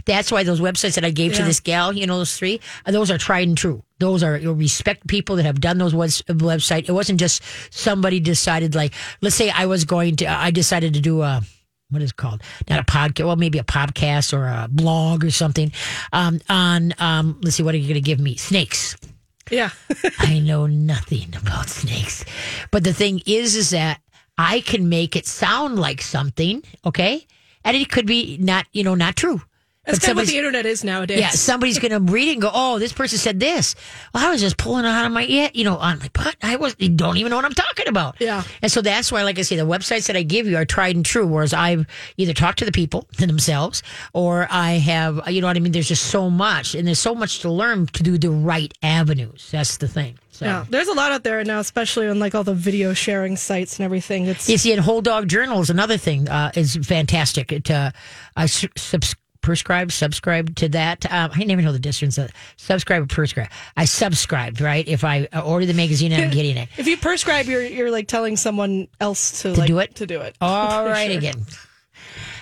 [0.06, 2.91] That's why those websites that I gave to this gal, you know, those three, uh,
[2.91, 3.84] those are tried and true.
[3.99, 6.89] Those are you'll respect people that have done those webs- website.
[6.89, 10.99] It wasn't just somebody decided like, let's say I was going to, I decided to
[10.99, 11.41] do a,
[11.89, 12.41] what is it called?
[12.69, 15.71] Not a podcast, well, maybe a podcast or a blog or something
[16.12, 18.36] um, on, um, let's see, what are you going to give me?
[18.36, 18.97] Snakes.
[19.51, 19.69] Yeah.
[20.19, 22.25] I know nothing about snakes.
[22.71, 24.01] But the thing is, is that
[24.37, 27.25] I can make it sound like something, okay?
[27.63, 29.41] And it could be not, you know, not true.
[29.85, 31.19] That's kind of what the internet is nowadays.
[31.19, 33.75] yeah, somebody's going to read it and go, "Oh, this person said this."
[34.13, 36.35] Well, I was just pulling it out of my yeah, you know, on like, but
[36.41, 38.15] I was you don't even know what I'm talking about.
[38.19, 38.43] Yeah.
[38.61, 40.95] and so that's why, like I say, the websites that I give you are tried
[40.95, 41.27] and true.
[41.27, 45.59] Whereas I've either talked to the people themselves, or I have, you know what I
[45.59, 45.73] mean.
[45.73, 49.49] There's just so much, and there's so much to learn to do the right avenues.
[49.51, 50.17] That's the thing.
[50.31, 50.45] So.
[50.45, 50.65] Yeah.
[50.69, 53.85] There's a lot out there now, especially on like all the video sharing sites and
[53.85, 54.25] everything.
[54.27, 56.27] It's You see, and Whole Dog Journal is another thing.
[56.29, 57.51] Uh, is fantastic.
[57.51, 57.91] It uh,
[58.35, 59.13] I su- subs-
[59.43, 61.06] prescribe, subscribe to that.
[61.12, 62.17] Um, I didn't even know the difference.
[62.58, 63.49] Subscribe or prescribe.
[63.77, 64.88] I subscribed, right?
[64.88, 66.69] If I uh, order the magazine, I'm getting it.
[66.77, 69.95] if you prescribe, you're you're like telling someone else to, like, do it?
[69.95, 70.36] To do it.
[70.41, 71.17] All right, sure.
[71.17, 71.45] again.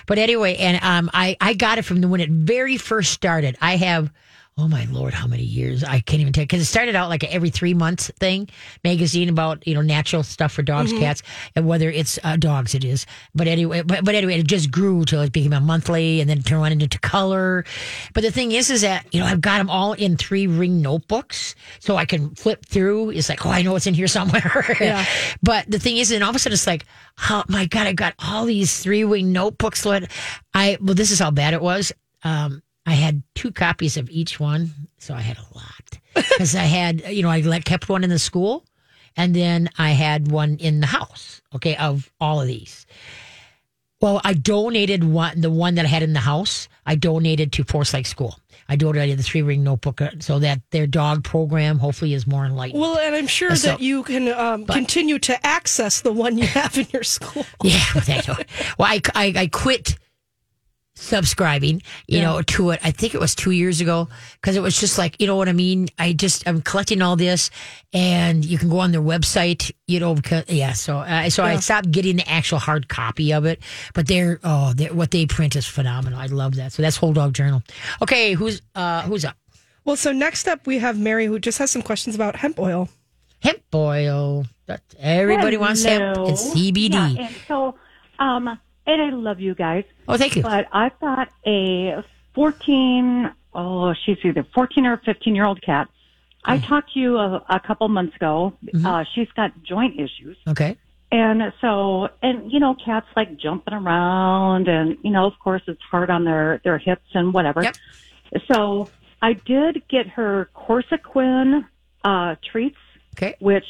[0.06, 3.58] But anyway, and um, I I got it from the, when it very first started.
[3.60, 4.10] I have.
[4.58, 5.82] Oh my lord, how many years?
[5.82, 8.50] I can't even tell because it started out like a every three months thing
[8.84, 11.00] magazine about you know natural stuff for dogs, Mm-hmm.
[11.00, 11.22] cats,
[11.56, 13.06] and whether it's uh, dogs, it is.
[13.34, 16.38] But anyway, but, but anyway, it just grew till it became a monthly, and then
[16.38, 17.64] it turned into color.
[18.12, 20.82] But the thing is, is that you know I've got them all in three ring
[20.82, 23.10] notebooks, so I can flip through.
[23.10, 24.66] It's like, oh, I know it's in here somewhere.
[24.80, 25.04] Yeah.
[25.42, 26.84] But the thing is, and all of a sudden it's like,
[27.30, 29.86] oh my God, I've got all these three wing notebooks.
[29.86, 30.10] Lord.
[30.52, 31.92] I, well, this is how bad it was.
[32.22, 34.70] Um, I had two copies of each one.
[34.98, 38.10] So I had a lot because I had, you know, I let, kept one in
[38.10, 38.64] the school
[39.16, 41.40] and then I had one in the house.
[41.54, 41.76] Okay.
[41.76, 42.86] Of all of these.
[44.00, 47.64] Well, I donated one, the one that I had in the house, I donated to
[47.64, 48.36] Forest Lake School.
[48.68, 52.44] I donated the three ring notebook uh, so that their dog program hopefully is more
[52.44, 52.80] enlightened.
[52.80, 56.46] Well, and I'm sure So- that you can um, continue to access the one you
[56.48, 57.44] have in your school.
[57.62, 57.84] Yeah.
[58.76, 59.96] Well, I, I, I quit
[61.02, 62.24] subscribing, you Yeah.
[62.24, 62.80] know, to it.
[62.82, 64.08] I think it was two years ago
[64.40, 65.88] because it was just like, you know what I mean?
[65.98, 67.50] I just, I'm collecting all this
[67.92, 70.72] and you can go on their website, you know, because, yeah.
[70.72, 73.60] So, uh, so I stopped getting the actual hard copy of it,
[73.94, 76.18] but they're, oh, they're, what they print is phenomenal.
[76.18, 76.72] I love that.
[76.72, 77.62] So that's Whole Dog Journal.
[78.00, 78.34] Okay.
[78.34, 79.36] Who's, uh, who's up?
[79.84, 82.88] Well, so next up we have Mary, who just has some questions about hemp oil.
[83.42, 84.46] Hemp oil.
[84.66, 86.16] That everybody wants hemp.
[86.16, 86.28] Hello.
[86.30, 86.90] It's CBD.
[86.92, 87.74] Yeah, and so,
[88.20, 88.46] um,
[88.86, 90.42] and I love you guys, oh, thank you.
[90.42, 92.02] but I've got a
[92.34, 95.88] 14, oh, she's either 14 or 15 year old cat.
[96.44, 98.52] I talked to you a, a couple months ago.
[98.84, 100.36] Uh, she's got joint issues.
[100.48, 100.76] Okay.
[101.12, 105.82] And so, and you know, cats like jumping around and, you know, of course it's
[105.88, 107.62] hard on their, their hips and whatever.
[107.62, 107.76] Yep.
[108.50, 108.88] So
[109.20, 111.64] I did get her Cosequin,
[112.02, 112.78] uh, treats,
[113.16, 113.36] Okay.
[113.40, 113.66] which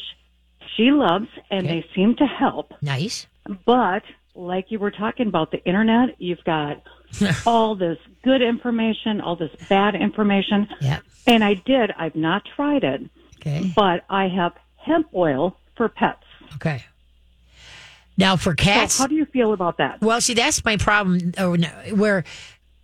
[0.76, 1.80] she loves and Okay.
[1.80, 2.72] they seem to help.
[2.80, 3.26] Nice.
[3.66, 6.82] But like you were talking about the internet, you've got
[7.46, 10.68] all this good information, all this bad information.
[10.80, 11.00] Yeah.
[11.26, 13.02] And I did, I've not tried it,
[13.40, 13.70] Okay.
[13.76, 16.22] but I have hemp oil for pets.
[16.56, 16.84] Okay.
[18.16, 20.00] Now for cats, So how do you feel about that?
[20.00, 21.32] well, see, that's my problem.
[21.38, 21.50] uh,
[21.94, 22.24] Where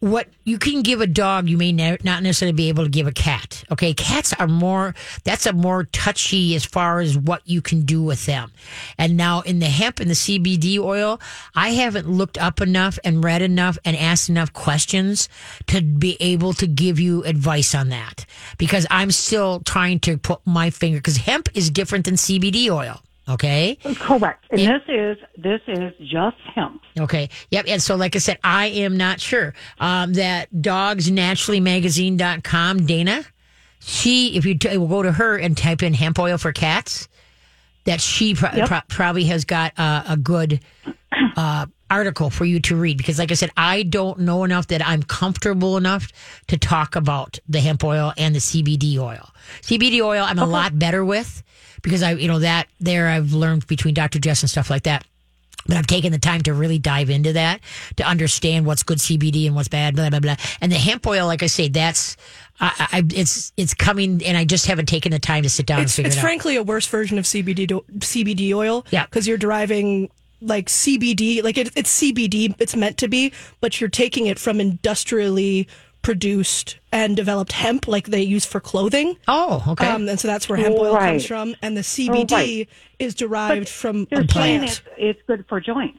[0.00, 3.06] what you can give a dog, you may ne- not necessarily be able to give
[3.06, 3.64] a cat.
[3.70, 4.94] Okay, cats are more.
[5.24, 8.52] That's a more touchy as far as what you can do with them.
[8.96, 11.20] And now in the hemp and the CBD oil,
[11.54, 15.28] I haven't looked up enough and read enough and asked enough questions
[15.66, 18.24] to be able to give you advice on that
[18.56, 23.02] because I'm still trying to put my finger because hemp is different than CBD oil.
[23.28, 23.76] Okay.
[23.96, 24.46] Correct.
[24.50, 26.80] And this is this is just hemp.
[26.98, 27.28] Okay.
[27.50, 27.64] Yep.
[27.68, 33.24] And so, like I said, I am not sure um, that dogsnaturallymagazine.com, Dana,
[33.80, 37.08] she, if you t- will go to her and type in hemp oil for cats,
[37.84, 38.68] that she pro- Yep.
[38.68, 40.60] pro- probably has got uh, a good
[41.36, 44.86] uh, article for you to read because, like I said, I don't know enough that
[44.86, 46.08] I'm comfortable enough
[46.48, 49.30] to talk about the hemp oil and the CBD oil.
[49.62, 51.42] CBD oil, I'm a lot better with
[51.82, 54.18] because I, you know, that there I've learned between Dr.
[54.18, 55.04] Jess and stuff like that.
[55.66, 57.60] But I've taken the time to really dive into that
[57.96, 60.36] to understand what's good CBD and what's bad, blah blah blah.
[60.62, 62.16] And the hemp oil, like I say, that's
[62.58, 65.80] I, I it's it's coming, and I just haven't taken the time to sit down
[65.80, 66.22] and It's, figure it's it out.
[66.22, 68.86] frankly a worse version of CBD do- CBD oil.
[68.90, 69.04] Yeah.
[69.04, 72.54] because you're deriving like CBD, like it, it's CBD.
[72.58, 75.66] It's meant to be, but you're taking it from industrially
[76.02, 79.16] produced and developed hemp, like they use for clothing.
[79.26, 79.86] Oh, okay.
[79.88, 81.10] Um, and so that's where hemp oil Right.
[81.10, 82.68] comes from, and the CBD right.
[82.98, 84.64] is derived from They're a saying plant.
[84.64, 85.98] it's, it's good for joints.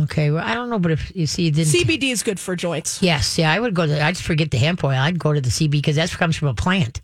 [0.00, 0.30] okay.
[0.30, 3.02] Well, I don't know, but if you see, then CBD is good for joints.
[3.02, 4.02] yes, yeah, I would go to.
[4.02, 4.92] I'd forget the hemp oil.
[4.98, 7.00] I'd go to the CBD because that comes from a plant.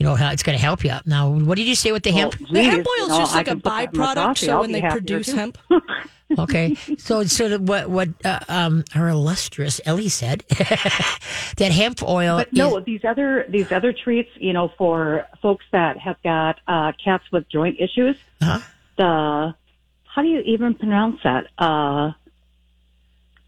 [0.00, 1.06] You know, it's going to help you out.
[1.06, 2.34] Now, what did you say with the hemp?
[2.50, 4.38] The hemp oil is you know, just like a can put that in my byproduct.
[4.38, 5.58] So I'll when they produce hemp,
[6.38, 12.38] Okay, so so what what uh, um our illustrious Ellie said that hemp oil.
[12.38, 16.60] But no, is, these other these other treats, you know, for folks that have got
[16.66, 18.16] uh, cats with joint issues.
[18.40, 18.60] Huh?
[18.96, 19.54] The
[20.04, 21.48] how do you even pronounce that?
[21.58, 22.12] Uh,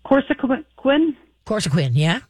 [0.05, 1.17] Cosequin.
[1.47, 2.21] Cosequin, yeah.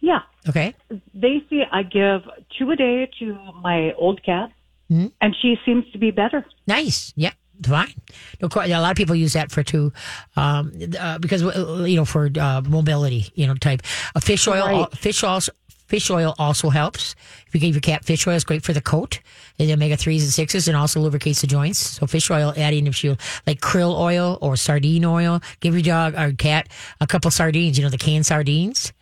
[0.00, 0.74] Yeah, Okay,
[1.14, 2.22] they see I give
[2.58, 4.50] two a day to my old cat,
[4.88, 5.06] Hmm?
[5.20, 6.44] and she seems to be better.
[6.66, 7.12] nice.
[7.16, 7.94] Yeah, fine.
[8.42, 9.92] No, a lot of people use that for two,
[10.36, 13.80] um, uh, because uh, you know for uh, mobility, you know, type.
[14.14, 14.92] A fish oil, Right.
[14.98, 15.40] fish oil,
[15.88, 17.14] fish oil also helps.
[17.46, 19.20] If you give your cat fish oil, it's great for the coat.
[19.58, 21.78] And the omega threes and sixes, and also lubricates the joints.
[21.78, 25.40] So fish oil, adding if you like krill oil or sardine oil.
[25.60, 26.68] Give your dog or cat
[27.00, 27.78] a couple sardines.
[27.78, 28.92] You know the canned sardines.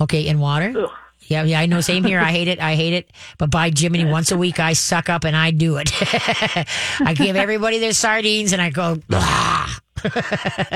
[0.00, 0.88] Okay, in water.
[1.26, 1.80] Yeah, yeah, I know.
[1.80, 2.20] Same here.
[2.20, 2.60] I hate it.
[2.60, 3.10] I hate it.
[3.38, 5.90] But by Jiminy, once a week I suck up and I do it.
[7.00, 9.80] I give everybody their sardines and I go, "Ah."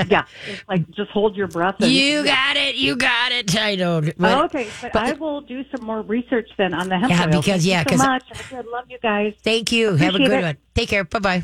[0.09, 1.75] yeah, it's like just hold your breath.
[1.81, 2.75] And, you got it.
[2.75, 3.55] You got it.
[3.61, 4.01] I know.
[4.01, 7.21] But- Oh, okay, but, I will do some more research then on the hemp Yeah,
[7.25, 7.27] oil.
[7.27, 8.23] because- Thank you yeah, so 'cause- much.
[8.51, 9.33] I love you guys.
[9.43, 9.95] Thank you.
[9.97, 10.41] Have a good it.
[10.41, 10.57] one.
[10.73, 11.03] Take care.
[11.03, 11.43] Bye bye.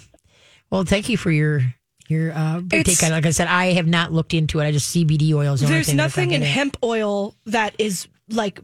[0.71, 1.61] Well, thank you for your
[2.07, 3.15] your uh, It's- take on it.
[3.15, 4.65] Like I said, I have not looked into it.
[4.65, 5.59] I just CBD oils.
[5.61, 8.59] The only there's thing nothing in got hemp oil that is like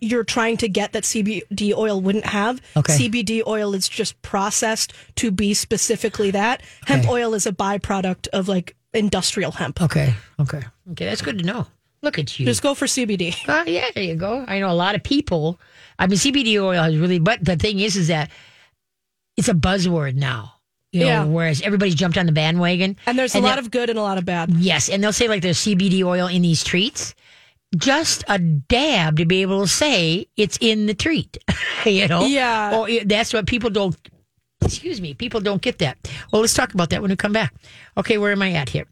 [0.00, 2.60] you're trying to get that CBD oil wouldn't have.
[2.76, 2.92] Okay.
[2.94, 6.62] CBD oil is just processed to be specifically that.
[6.86, 9.80] Hemp oil is a byproduct of like industrial hemp.
[9.80, 10.14] Okay.
[10.40, 10.62] Okay.
[10.92, 11.04] Okay.
[11.06, 11.66] That's good to know.
[12.02, 12.44] Look at you.
[12.44, 13.34] Just go for CBD.
[13.48, 14.44] Uh, yeah, there you go.
[14.46, 15.58] I know a lot of people.
[15.98, 18.30] I mean, CBD oil is really, but the thing is, is that
[19.38, 20.53] it's a buzzword now.
[20.94, 21.24] You know, Yeah.
[21.24, 22.96] whereas everybody's jumped on the bandwagon.
[23.06, 24.50] And there's a lot of good and a lot of bad.
[24.50, 27.14] Yes, and they'll say like there's CBD oil in these treats.
[27.76, 31.36] Just a dab to be able to say it's in the treat,
[31.84, 32.24] you know?
[32.26, 32.78] Yeah.
[32.78, 33.96] Or that's what people don't.
[34.62, 35.98] Excuse me, people don't get that.
[36.32, 37.52] Well, let's talk about that when we come back.
[37.98, 38.86] Okay, where am I at here?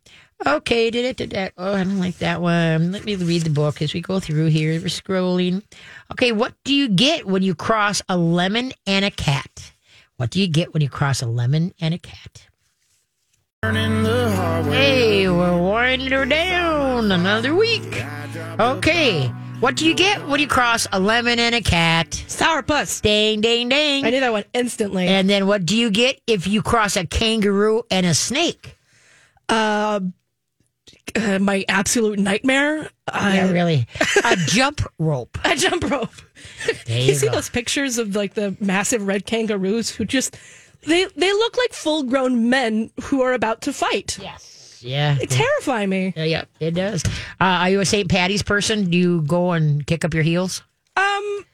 [0.45, 1.53] Okay, did it, did that.
[1.57, 2.91] Oh, I don't like that one.
[2.91, 4.73] Let me read the book as we go through here.
[4.81, 5.62] We're scrolling.
[6.11, 9.71] Okay, what do you get when you cross a lemon and a cat?
[10.22, 12.46] What do you get when you cross a lemon and a cat?
[13.64, 18.04] Hey, we're winding her down another week.
[18.61, 19.26] Okay,
[19.58, 22.11] what do you get when you cross a lemon and a cat?
[22.28, 23.02] Sourpuss.
[23.02, 24.04] Ding, ding, ding.
[24.04, 25.08] I knew that one instantly.
[25.08, 28.78] And then what do you get if you cross a kangaroo and a snake?
[29.48, 29.98] uh,
[31.16, 32.90] uh, my absolute nightmare.
[33.09, 33.87] Uh, yeah, really.
[34.24, 35.38] A jump rope.
[35.44, 36.11] A jump rope.
[36.87, 40.37] You you see those pictures of like the massive red kangaroos who just
[40.87, 44.18] they they look like full grown men who are about to fight.
[44.20, 44.81] Yes.
[44.83, 45.14] Yeah.
[45.14, 46.12] They terrify me.
[46.16, 47.05] Yeah, yeah, it does.
[47.05, 47.11] Uh,
[47.62, 48.09] are you a St.
[48.09, 48.90] Patty's person?
[48.90, 50.62] Do you go and kick up your heels?
[50.96, 51.44] Um,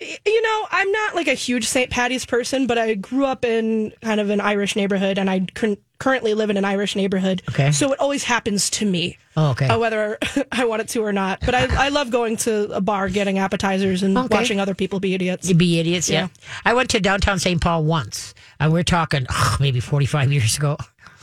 [0.00, 1.90] you know, I'm not like a huge St.
[1.90, 5.76] Patty's person, but I grew up in kind of an Irish neighborhood, and I cur-
[5.98, 7.42] currently live in an Irish neighborhood.
[7.48, 7.72] Okay.
[7.72, 9.18] So it always happens to me.
[9.36, 9.66] Oh, okay.
[9.66, 10.16] uh, whether
[10.52, 11.40] I want it to or not.
[11.44, 14.36] But I, I love going to a bar, getting appetizers, and Okay.
[14.36, 15.52] watching other people be idiots.
[15.52, 16.22] Be idiots, yeah.
[16.22, 16.28] Yeah.
[16.64, 17.60] I went to downtown St.
[17.60, 18.34] Paul once.
[18.60, 19.26] And we're talking
[19.58, 20.76] maybe 45 years ago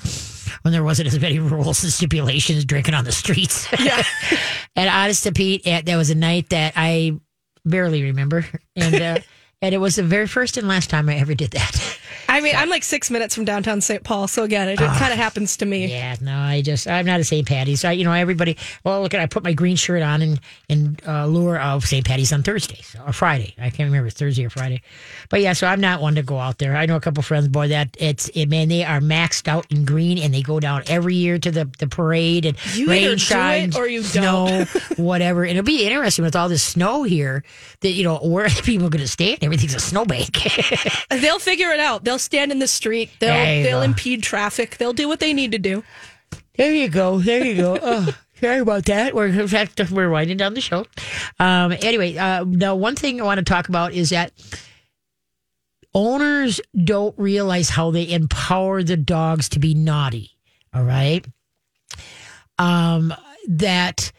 [0.63, 3.67] when there wasn't as many rules and stipulations drinking on the streets.
[3.79, 4.03] Yeah.
[4.75, 7.19] and honest to Pete, eh, that was a night that I
[7.65, 8.45] barely remember.
[8.75, 9.19] And, uh,
[9.65, 11.99] and it was the very first and last time I ever did that.
[12.30, 14.04] I mean, I'm like six minutes from downtown St.
[14.04, 15.87] Paul, so again, it kind of happens to me.
[15.87, 17.48] Yeah, no, I just I'm not a St.
[17.48, 17.85] Patty's.
[17.85, 18.58] I, you know, everybody.
[18.83, 22.06] Well, look at I put my green shirt on in in uh, lure of St.
[22.06, 23.54] Patty's on Thursdays or Friday.
[23.58, 24.81] I can't remember it's Thursday or Friday,
[25.29, 25.54] but yeah.
[25.54, 26.75] So I'm not one to go out there.
[26.75, 27.48] I know a couple friends.
[27.48, 28.69] Boy, that it's it, man.
[28.69, 31.87] They are maxed out in green, and they go down every year to the the
[31.87, 34.65] parade and You rain either do it shines or you snow,
[34.98, 35.44] whatever.
[35.44, 37.44] And it'll be interesting with all this snow here.
[37.81, 39.39] That you know where are people going to stand?
[39.56, 40.37] Everything's a snowbank.
[41.10, 42.03] They'll figure it out.
[42.03, 43.10] They'll stand in the street.
[43.19, 43.83] They'll they'll go.
[43.83, 44.75] impede traffic.
[44.77, 45.81] They'll do what they need to do.
[46.58, 47.19] There you go.
[47.19, 47.79] There you go.
[47.81, 49.15] Oh, sorry about that.
[49.15, 50.85] We're in fact we're winding down the show.
[51.39, 54.33] Um, anyway, uh, now one thing I want to talk about is that
[55.93, 60.31] owners don't realize how they empower the dogs to be naughty.
[60.73, 61.25] All right.
[62.58, 63.13] Um,
[63.47, 64.12] that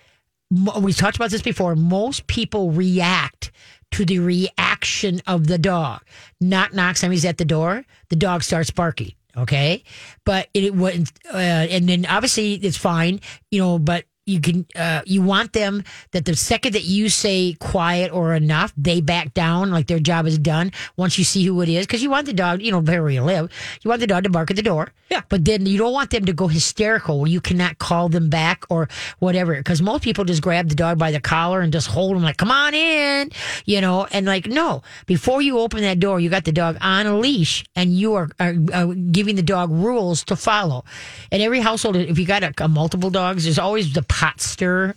[0.51, 1.77] mo- we talked about this before.
[1.77, 3.51] Most people react
[3.97, 6.03] to the reaction of the dog.
[6.41, 7.85] Knock, knock, somebody's at the door.
[8.11, 9.13] The dog starts barking.
[9.37, 9.85] Okay,
[10.25, 13.21] but it wasn't, Uh, and then obviously it's fine,
[13.51, 13.79] you know.
[13.79, 18.35] But you can uh, you want them that the second that you say quiet or
[18.35, 20.73] enough they back down like their job is done.
[20.97, 23.23] Once you see who it is because you want the dog you know where you
[23.23, 23.51] live
[23.83, 24.93] you want the dog to bark at the door.
[25.09, 25.23] Yeah.
[25.29, 28.65] but then you don't want them to go hysterical where you cannot call them back
[28.69, 28.89] or
[29.21, 32.25] whatever because most people just grab the dog by the collar and just hold them
[32.25, 33.31] like come on in
[33.65, 34.83] you know and like no.
[35.07, 38.29] Before you open that door you got the dog on a leash and you are,
[38.41, 40.85] are, are giving the dog rules to follow.
[41.31, 44.95] In every household if you got a, a multiple dogs there's always the pot stir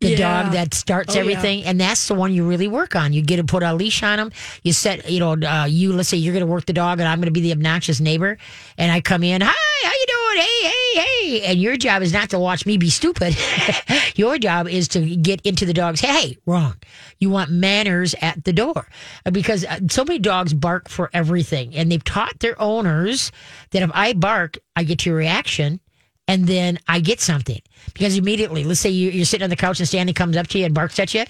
[0.00, 0.42] the Yeah.
[0.42, 1.20] dog that starts Oh, yeah.
[1.20, 3.12] everything and that's the one you really work on.
[3.12, 4.32] You get to put a leash on them
[4.64, 7.08] you set you know uh, you let's say you're going to work the dog and
[7.08, 8.36] i'm going to be the obnoxious neighbor
[8.78, 9.52] and i come in hi
[9.84, 10.46] how you doing?
[10.46, 11.42] Hey hey hey.
[11.50, 13.36] And your job is not to watch me be stupid.
[14.16, 16.76] Your job is to get into the dog's hey wrong.
[17.18, 18.86] You want manners at the door.
[19.26, 23.30] Uh, because uh, so many dogs bark for everything and they've taught their owners
[23.70, 25.80] that if i bark i get your reaction
[26.28, 27.60] and then I get something
[27.94, 30.58] because immediately, let's say you- you're sitting on the couch and Stanley comes up to
[30.58, 31.24] you and barks at you.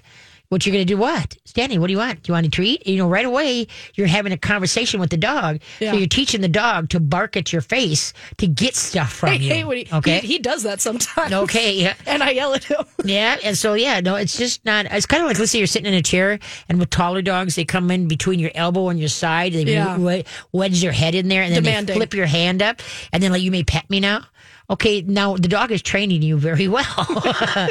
[0.48, 0.98] What you're going to do?
[0.98, 1.78] What, Stanley?
[1.78, 2.22] What do you want?
[2.24, 2.86] Do you want a treat?
[2.86, 5.60] You know, right away you're having a conversation with the dog.
[5.80, 5.92] Yeah.
[5.92, 9.36] So you're teaching the dog to bark at your face to get stuff from Hey,
[9.38, 9.48] you.
[9.70, 10.18] hey, he, okay.
[10.20, 11.32] he, he does that sometimes.
[11.32, 11.76] okay.
[11.76, 11.94] Yeah.
[12.06, 12.84] And I yell at him.
[13.06, 14.84] Yeah, and so yeah, no, it's just not.
[14.90, 16.38] It's kind of like let's say you're sitting in a chair,
[16.68, 19.54] and with taller dogs, they come in between your elbow and your side.
[19.54, 19.96] They Yeah.
[19.96, 20.22] w-
[20.52, 21.94] wedge their head in there, and then Demanding.
[21.94, 24.24] they flip your hand up, and then like you may pet me now.
[24.72, 27.22] Okay, now the dog is training you very well,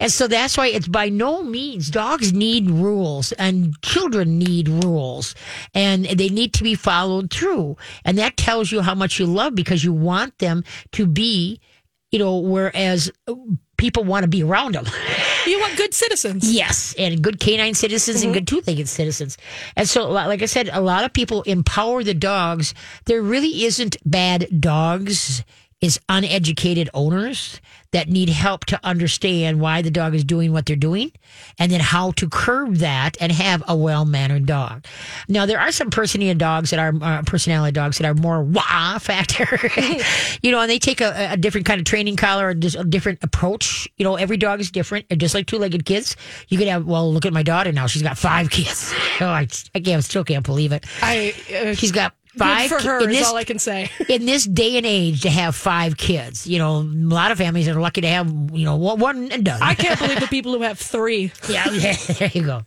[0.00, 5.36] and so that's why it's by no means dogs need rules, and children need rules,
[5.74, 9.54] and they need to be followed through, and that tells you how much you love
[9.54, 11.60] because you want them to be
[12.10, 13.10] you know, whereas
[13.76, 14.86] people want to be around them.
[15.46, 16.52] You want good citizens.
[16.52, 18.60] yes, and good canine citizens and good mm-hmm.
[18.60, 19.38] two-legged citizens.
[19.74, 22.74] And so, like I said, a lot of people empower the dogs.
[23.06, 25.42] There really isn't bad dogs.
[25.80, 27.60] Is uneducated owners
[27.92, 31.10] that need help to understand why the dog is doing what they're doing
[31.58, 34.84] and then how to curb that and have a well-mannered dog.
[35.28, 38.98] Now, there are some personality dogs that are uh, personality dogs that are more wah
[38.98, 39.58] factor,
[40.42, 42.84] you know, and they take a, a different kind of training collar or just a
[42.84, 43.88] different approach.
[43.96, 45.06] You know, every dog is different.
[45.10, 46.16] And just like two-legged kids,
[46.48, 47.86] you could have, well, look at my daughter now.
[47.86, 48.92] She's got five kids.
[49.20, 50.84] oh, I, I can't, still can't believe it.
[51.02, 53.90] I uh, She's got five good for her is this- all I can say.
[54.08, 56.46] in this day and age to have five kids.
[56.46, 59.60] You know, a lot of families are lucky to have, you know, one, and done.
[59.62, 61.32] I can't believe the people who have three.
[61.48, 62.62] yeah, yeah, there you go.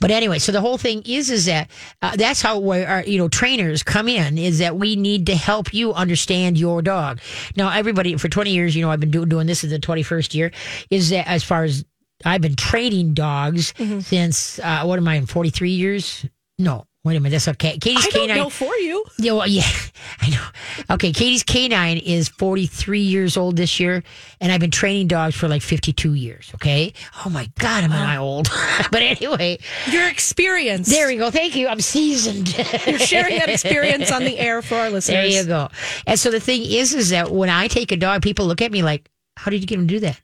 [0.00, 3.18] But anyway, so the whole thing is is that uh, that's how we our you
[3.18, 7.20] know trainers come in is that we need to help you understand your dog.
[7.56, 10.02] Now, everybody for twenty years, you know, I've been do, doing this is the twenty
[10.02, 10.52] first year.
[10.90, 11.84] Is that as far as
[12.24, 13.74] I've been training dogs
[14.06, 16.24] since uh, what am I in forty three years?
[16.58, 17.78] No, wait a minute, that's okay.
[17.78, 19.04] Katie's I don't know for you.
[19.18, 19.66] Yeah, well, yeah,
[20.20, 20.44] I know.
[20.90, 24.02] Okay, Katie's canine is 43 years old this year,
[24.40, 26.50] and I've been training dogs for like 52 years.
[26.54, 26.92] Okay.
[27.24, 28.48] Oh my God, am I old?
[28.92, 29.58] but anyway,
[29.90, 30.88] Your experience.
[30.88, 31.30] there we go.
[31.30, 31.68] Thank you.
[31.68, 32.56] I'm seasoned.
[32.86, 35.32] You're sharing that experience on the air for our listeners.
[35.32, 35.68] there you go.
[36.06, 38.70] And so the thing is, is that when I take a dog, people look at
[38.70, 40.20] me like, "How did you get him to do that?"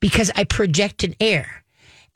[0.00, 1.64] Because I project an air.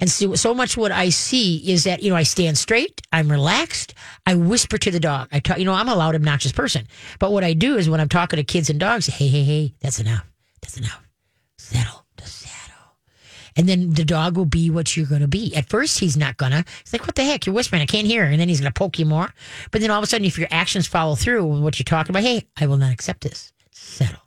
[0.03, 3.31] And so, so much what I see is that, you know, I stand straight, I'm
[3.31, 3.95] relaxed,
[4.27, 5.29] I whisper to the dog.
[5.31, 6.89] I talk, you know, I'm a loud, obnoxious person.
[7.21, 9.75] But what I do is when I'm talking to kids and dogs, hey, hey, hey,
[9.81, 10.27] that's enough.
[10.61, 11.09] That's enough.
[11.57, 12.97] Settle, just settle.
[13.55, 15.55] And then the dog will be what you're going to be.
[15.55, 16.65] At first, he's not going to.
[16.83, 17.47] He's like, what the heck?
[17.47, 17.81] You're whispering.
[17.81, 18.25] I can't hear.
[18.25, 19.33] And then he's going to poke you more.
[19.71, 22.11] But then all of a sudden, if your actions follow through with what you're talking
[22.11, 23.53] about, hey, I will not accept this.
[23.71, 24.22] Settle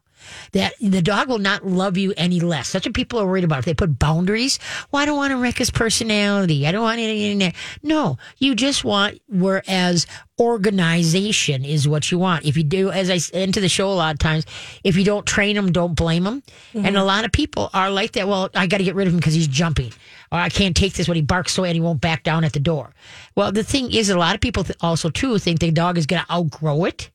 [0.56, 2.72] that the dog will not love you any less.
[2.72, 3.60] That's what people are worried about.
[3.60, 4.58] If they put boundaries,
[4.90, 6.66] well, I don't want to wreck his personality.
[6.66, 7.54] I don't want anything in there.
[7.84, 10.08] No, you just want, whereas
[10.40, 12.46] organization is what you want.
[12.46, 14.46] If you do, as I said into the show a lot of times,
[14.86, 16.42] if you don't train them, don't blame them.
[16.74, 16.96] And mm-hmm.
[16.96, 18.26] a lot of people are like that.
[18.26, 19.92] Well, I got to get rid of him because he's jumping.
[20.32, 22.54] Or I can't take this when he barks so and he won't back down at
[22.54, 22.94] the door.
[23.36, 26.06] Well, the thing is, a lot of people th- also too think the dog is
[26.06, 27.12] going to outgrow it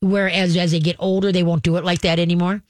[0.00, 2.62] whereas as they get older they won't do it like that anymore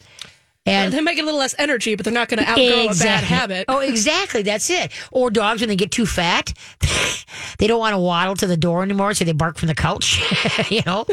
[0.68, 2.94] And They might get a little less energy, but they're not going to outgrow a
[2.94, 3.64] bad habit.
[3.68, 4.42] Oh, exactly.
[4.42, 4.92] That's it.
[5.10, 6.52] Or dogs when they get too fat,
[7.58, 10.20] they don't want to waddle to the door anymore, so they bark from the couch.
[10.70, 11.06] you know,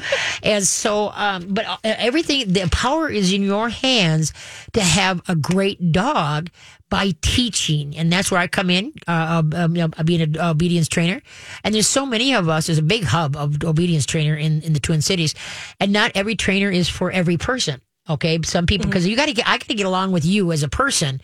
[0.44, 4.34] and so, um, but uh, everything, the power is in your hands
[4.74, 6.50] to have a great dog
[6.90, 10.88] by teaching, and that's where I come in, uh, um, you know, being an obedience
[10.88, 11.22] trainer.
[11.64, 12.68] And there's so many of us.
[12.68, 15.34] There's a big hub of obedience trainer in in the Twin Cities,
[15.80, 17.82] and not every trainer is for every person.
[18.10, 20.52] Okay, some people because you got to get I got to get along with you
[20.52, 21.22] as a person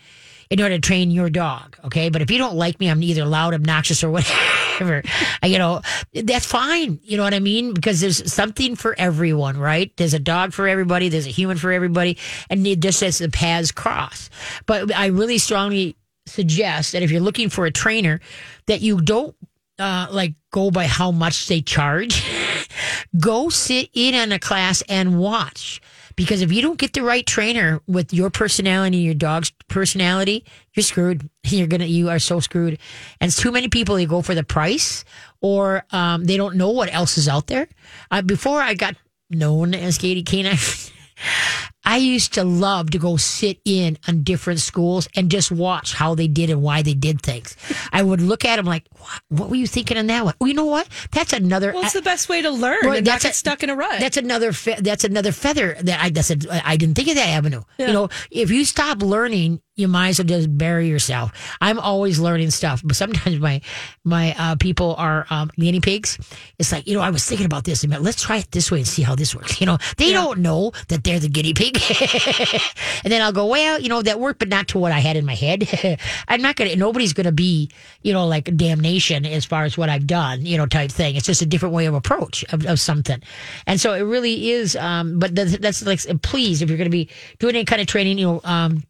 [0.50, 1.78] in order to train your dog.
[1.84, 4.10] Okay, but if you don't like me, I'm either loud, obnoxious, or
[4.80, 5.02] whatever.
[5.44, 5.80] you know,
[6.12, 7.00] that's fine.
[7.02, 7.72] You know what I mean?
[7.72, 9.96] Because there's something for everyone, right?
[9.96, 11.08] There's a dog for everybody.
[11.08, 12.18] There's a human for everybody,
[12.50, 14.28] and it just as the paths cross.
[14.66, 18.20] But I really strongly suggest that if you're looking for a trainer,
[18.66, 19.34] that you don't
[19.78, 22.26] uh, like go by how much they charge.
[23.18, 25.80] go sit in on a class and watch.
[26.16, 30.44] Because if you don't get the right trainer with your personality, your dog's personality,
[30.74, 31.28] you're screwed.
[31.44, 32.78] You're gonna, you are so screwed.
[33.20, 35.04] And too many people they go for the price,
[35.40, 37.68] or um, they don't know what else is out there.
[38.10, 38.94] Uh, before I got
[39.28, 40.56] known as Katie Canine,
[41.84, 46.14] I used to love to go sit in on different schools and just watch how
[46.14, 47.56] they did and why they did things.
[47.92, 50.34] I would look at them like, what, what were you thinking on that one?
[50.38, 50.88] Well, you know what?
[51.10, 51.72] That's another.
[51.72, 53.70] Well, it's the best way to learn Well, and not that's get a- stuck in
[53.70, 53.98] a rut.
[54.00, 54.52] That's another.
[54.52, 56.10] Fe- that's another feather that I.
[56.10, 57.62] That's a, I didn't think of that avenue.
[57.78, 61.32] You know, if you stop learning, you might as well just bury yourself.
[61.60, 63.60] I'm always learning stuff, but sometimes my
[64.04, 66.18] my uh, people are um, guinea pigs.
[66.58, 68.78] It's like you know, I was thinking about this, and let's try it this way
[68.78, 69.60] and see how this works.
[69.60, 71.76] You know, they don't know that they're the guinea pig,
[73.04, 75.16] and then I'll go, well, you know, that worked, but not to what I had
[75.16, 75.66] in my head.
[76.28, 76.76] I'm not gonna.
[76.76, 77.70] Nobody's gonna be,
[78.02, 81.16] you know, like damnation as far as what I've done, you know, type thing.
[81.16, 83.22] It's just a different way of approach of, of something,
[83.66, 84.76] and so it really is.
[84.76, 87.08] Um, but that's, that's like, please, if you're going to be
[87.38, 88.82] doing any kind of training, you know, um,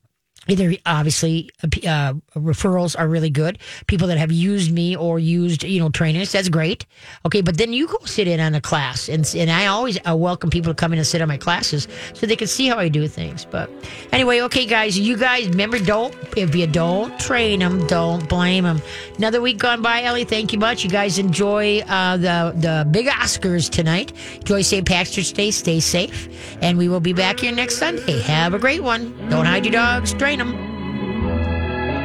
[0.49, 3.59] Either obviously uh, referrals are really good.
[3.86, 6.84] People that have used me or used you know trainers, that's great.
[7.24, 10.16] Okay, but then you go sit in on a class, and and I always uh,
[10.16, 12.76] welcome people to come in and sit on my classes so they can see how
[12.78, 13.45] I do things.
[13.45, 13.70] But
[14.11, 18.82] anyway, okay, guys, you guys remember don't if you don't train them, don't blame them.
[19.18, 20.24] Another week gone by, Ellie.
[20.24, 20.82] Thank you much.
[20.82, 24.12] You guys enjoy uh, the the big Oscars tonight.
[24.36, 24.84] Enjoy St.
[24.84, 25.53] Patrick's Day.
[25.53, 26.28] Stay safe,
[26.61, 28.20] and we will be back here next Sunday.
[28.22, 29.14] Have a great one.
[29.28, 30.12] Don't hide your dogs.
[30.33, 30.72] Train them.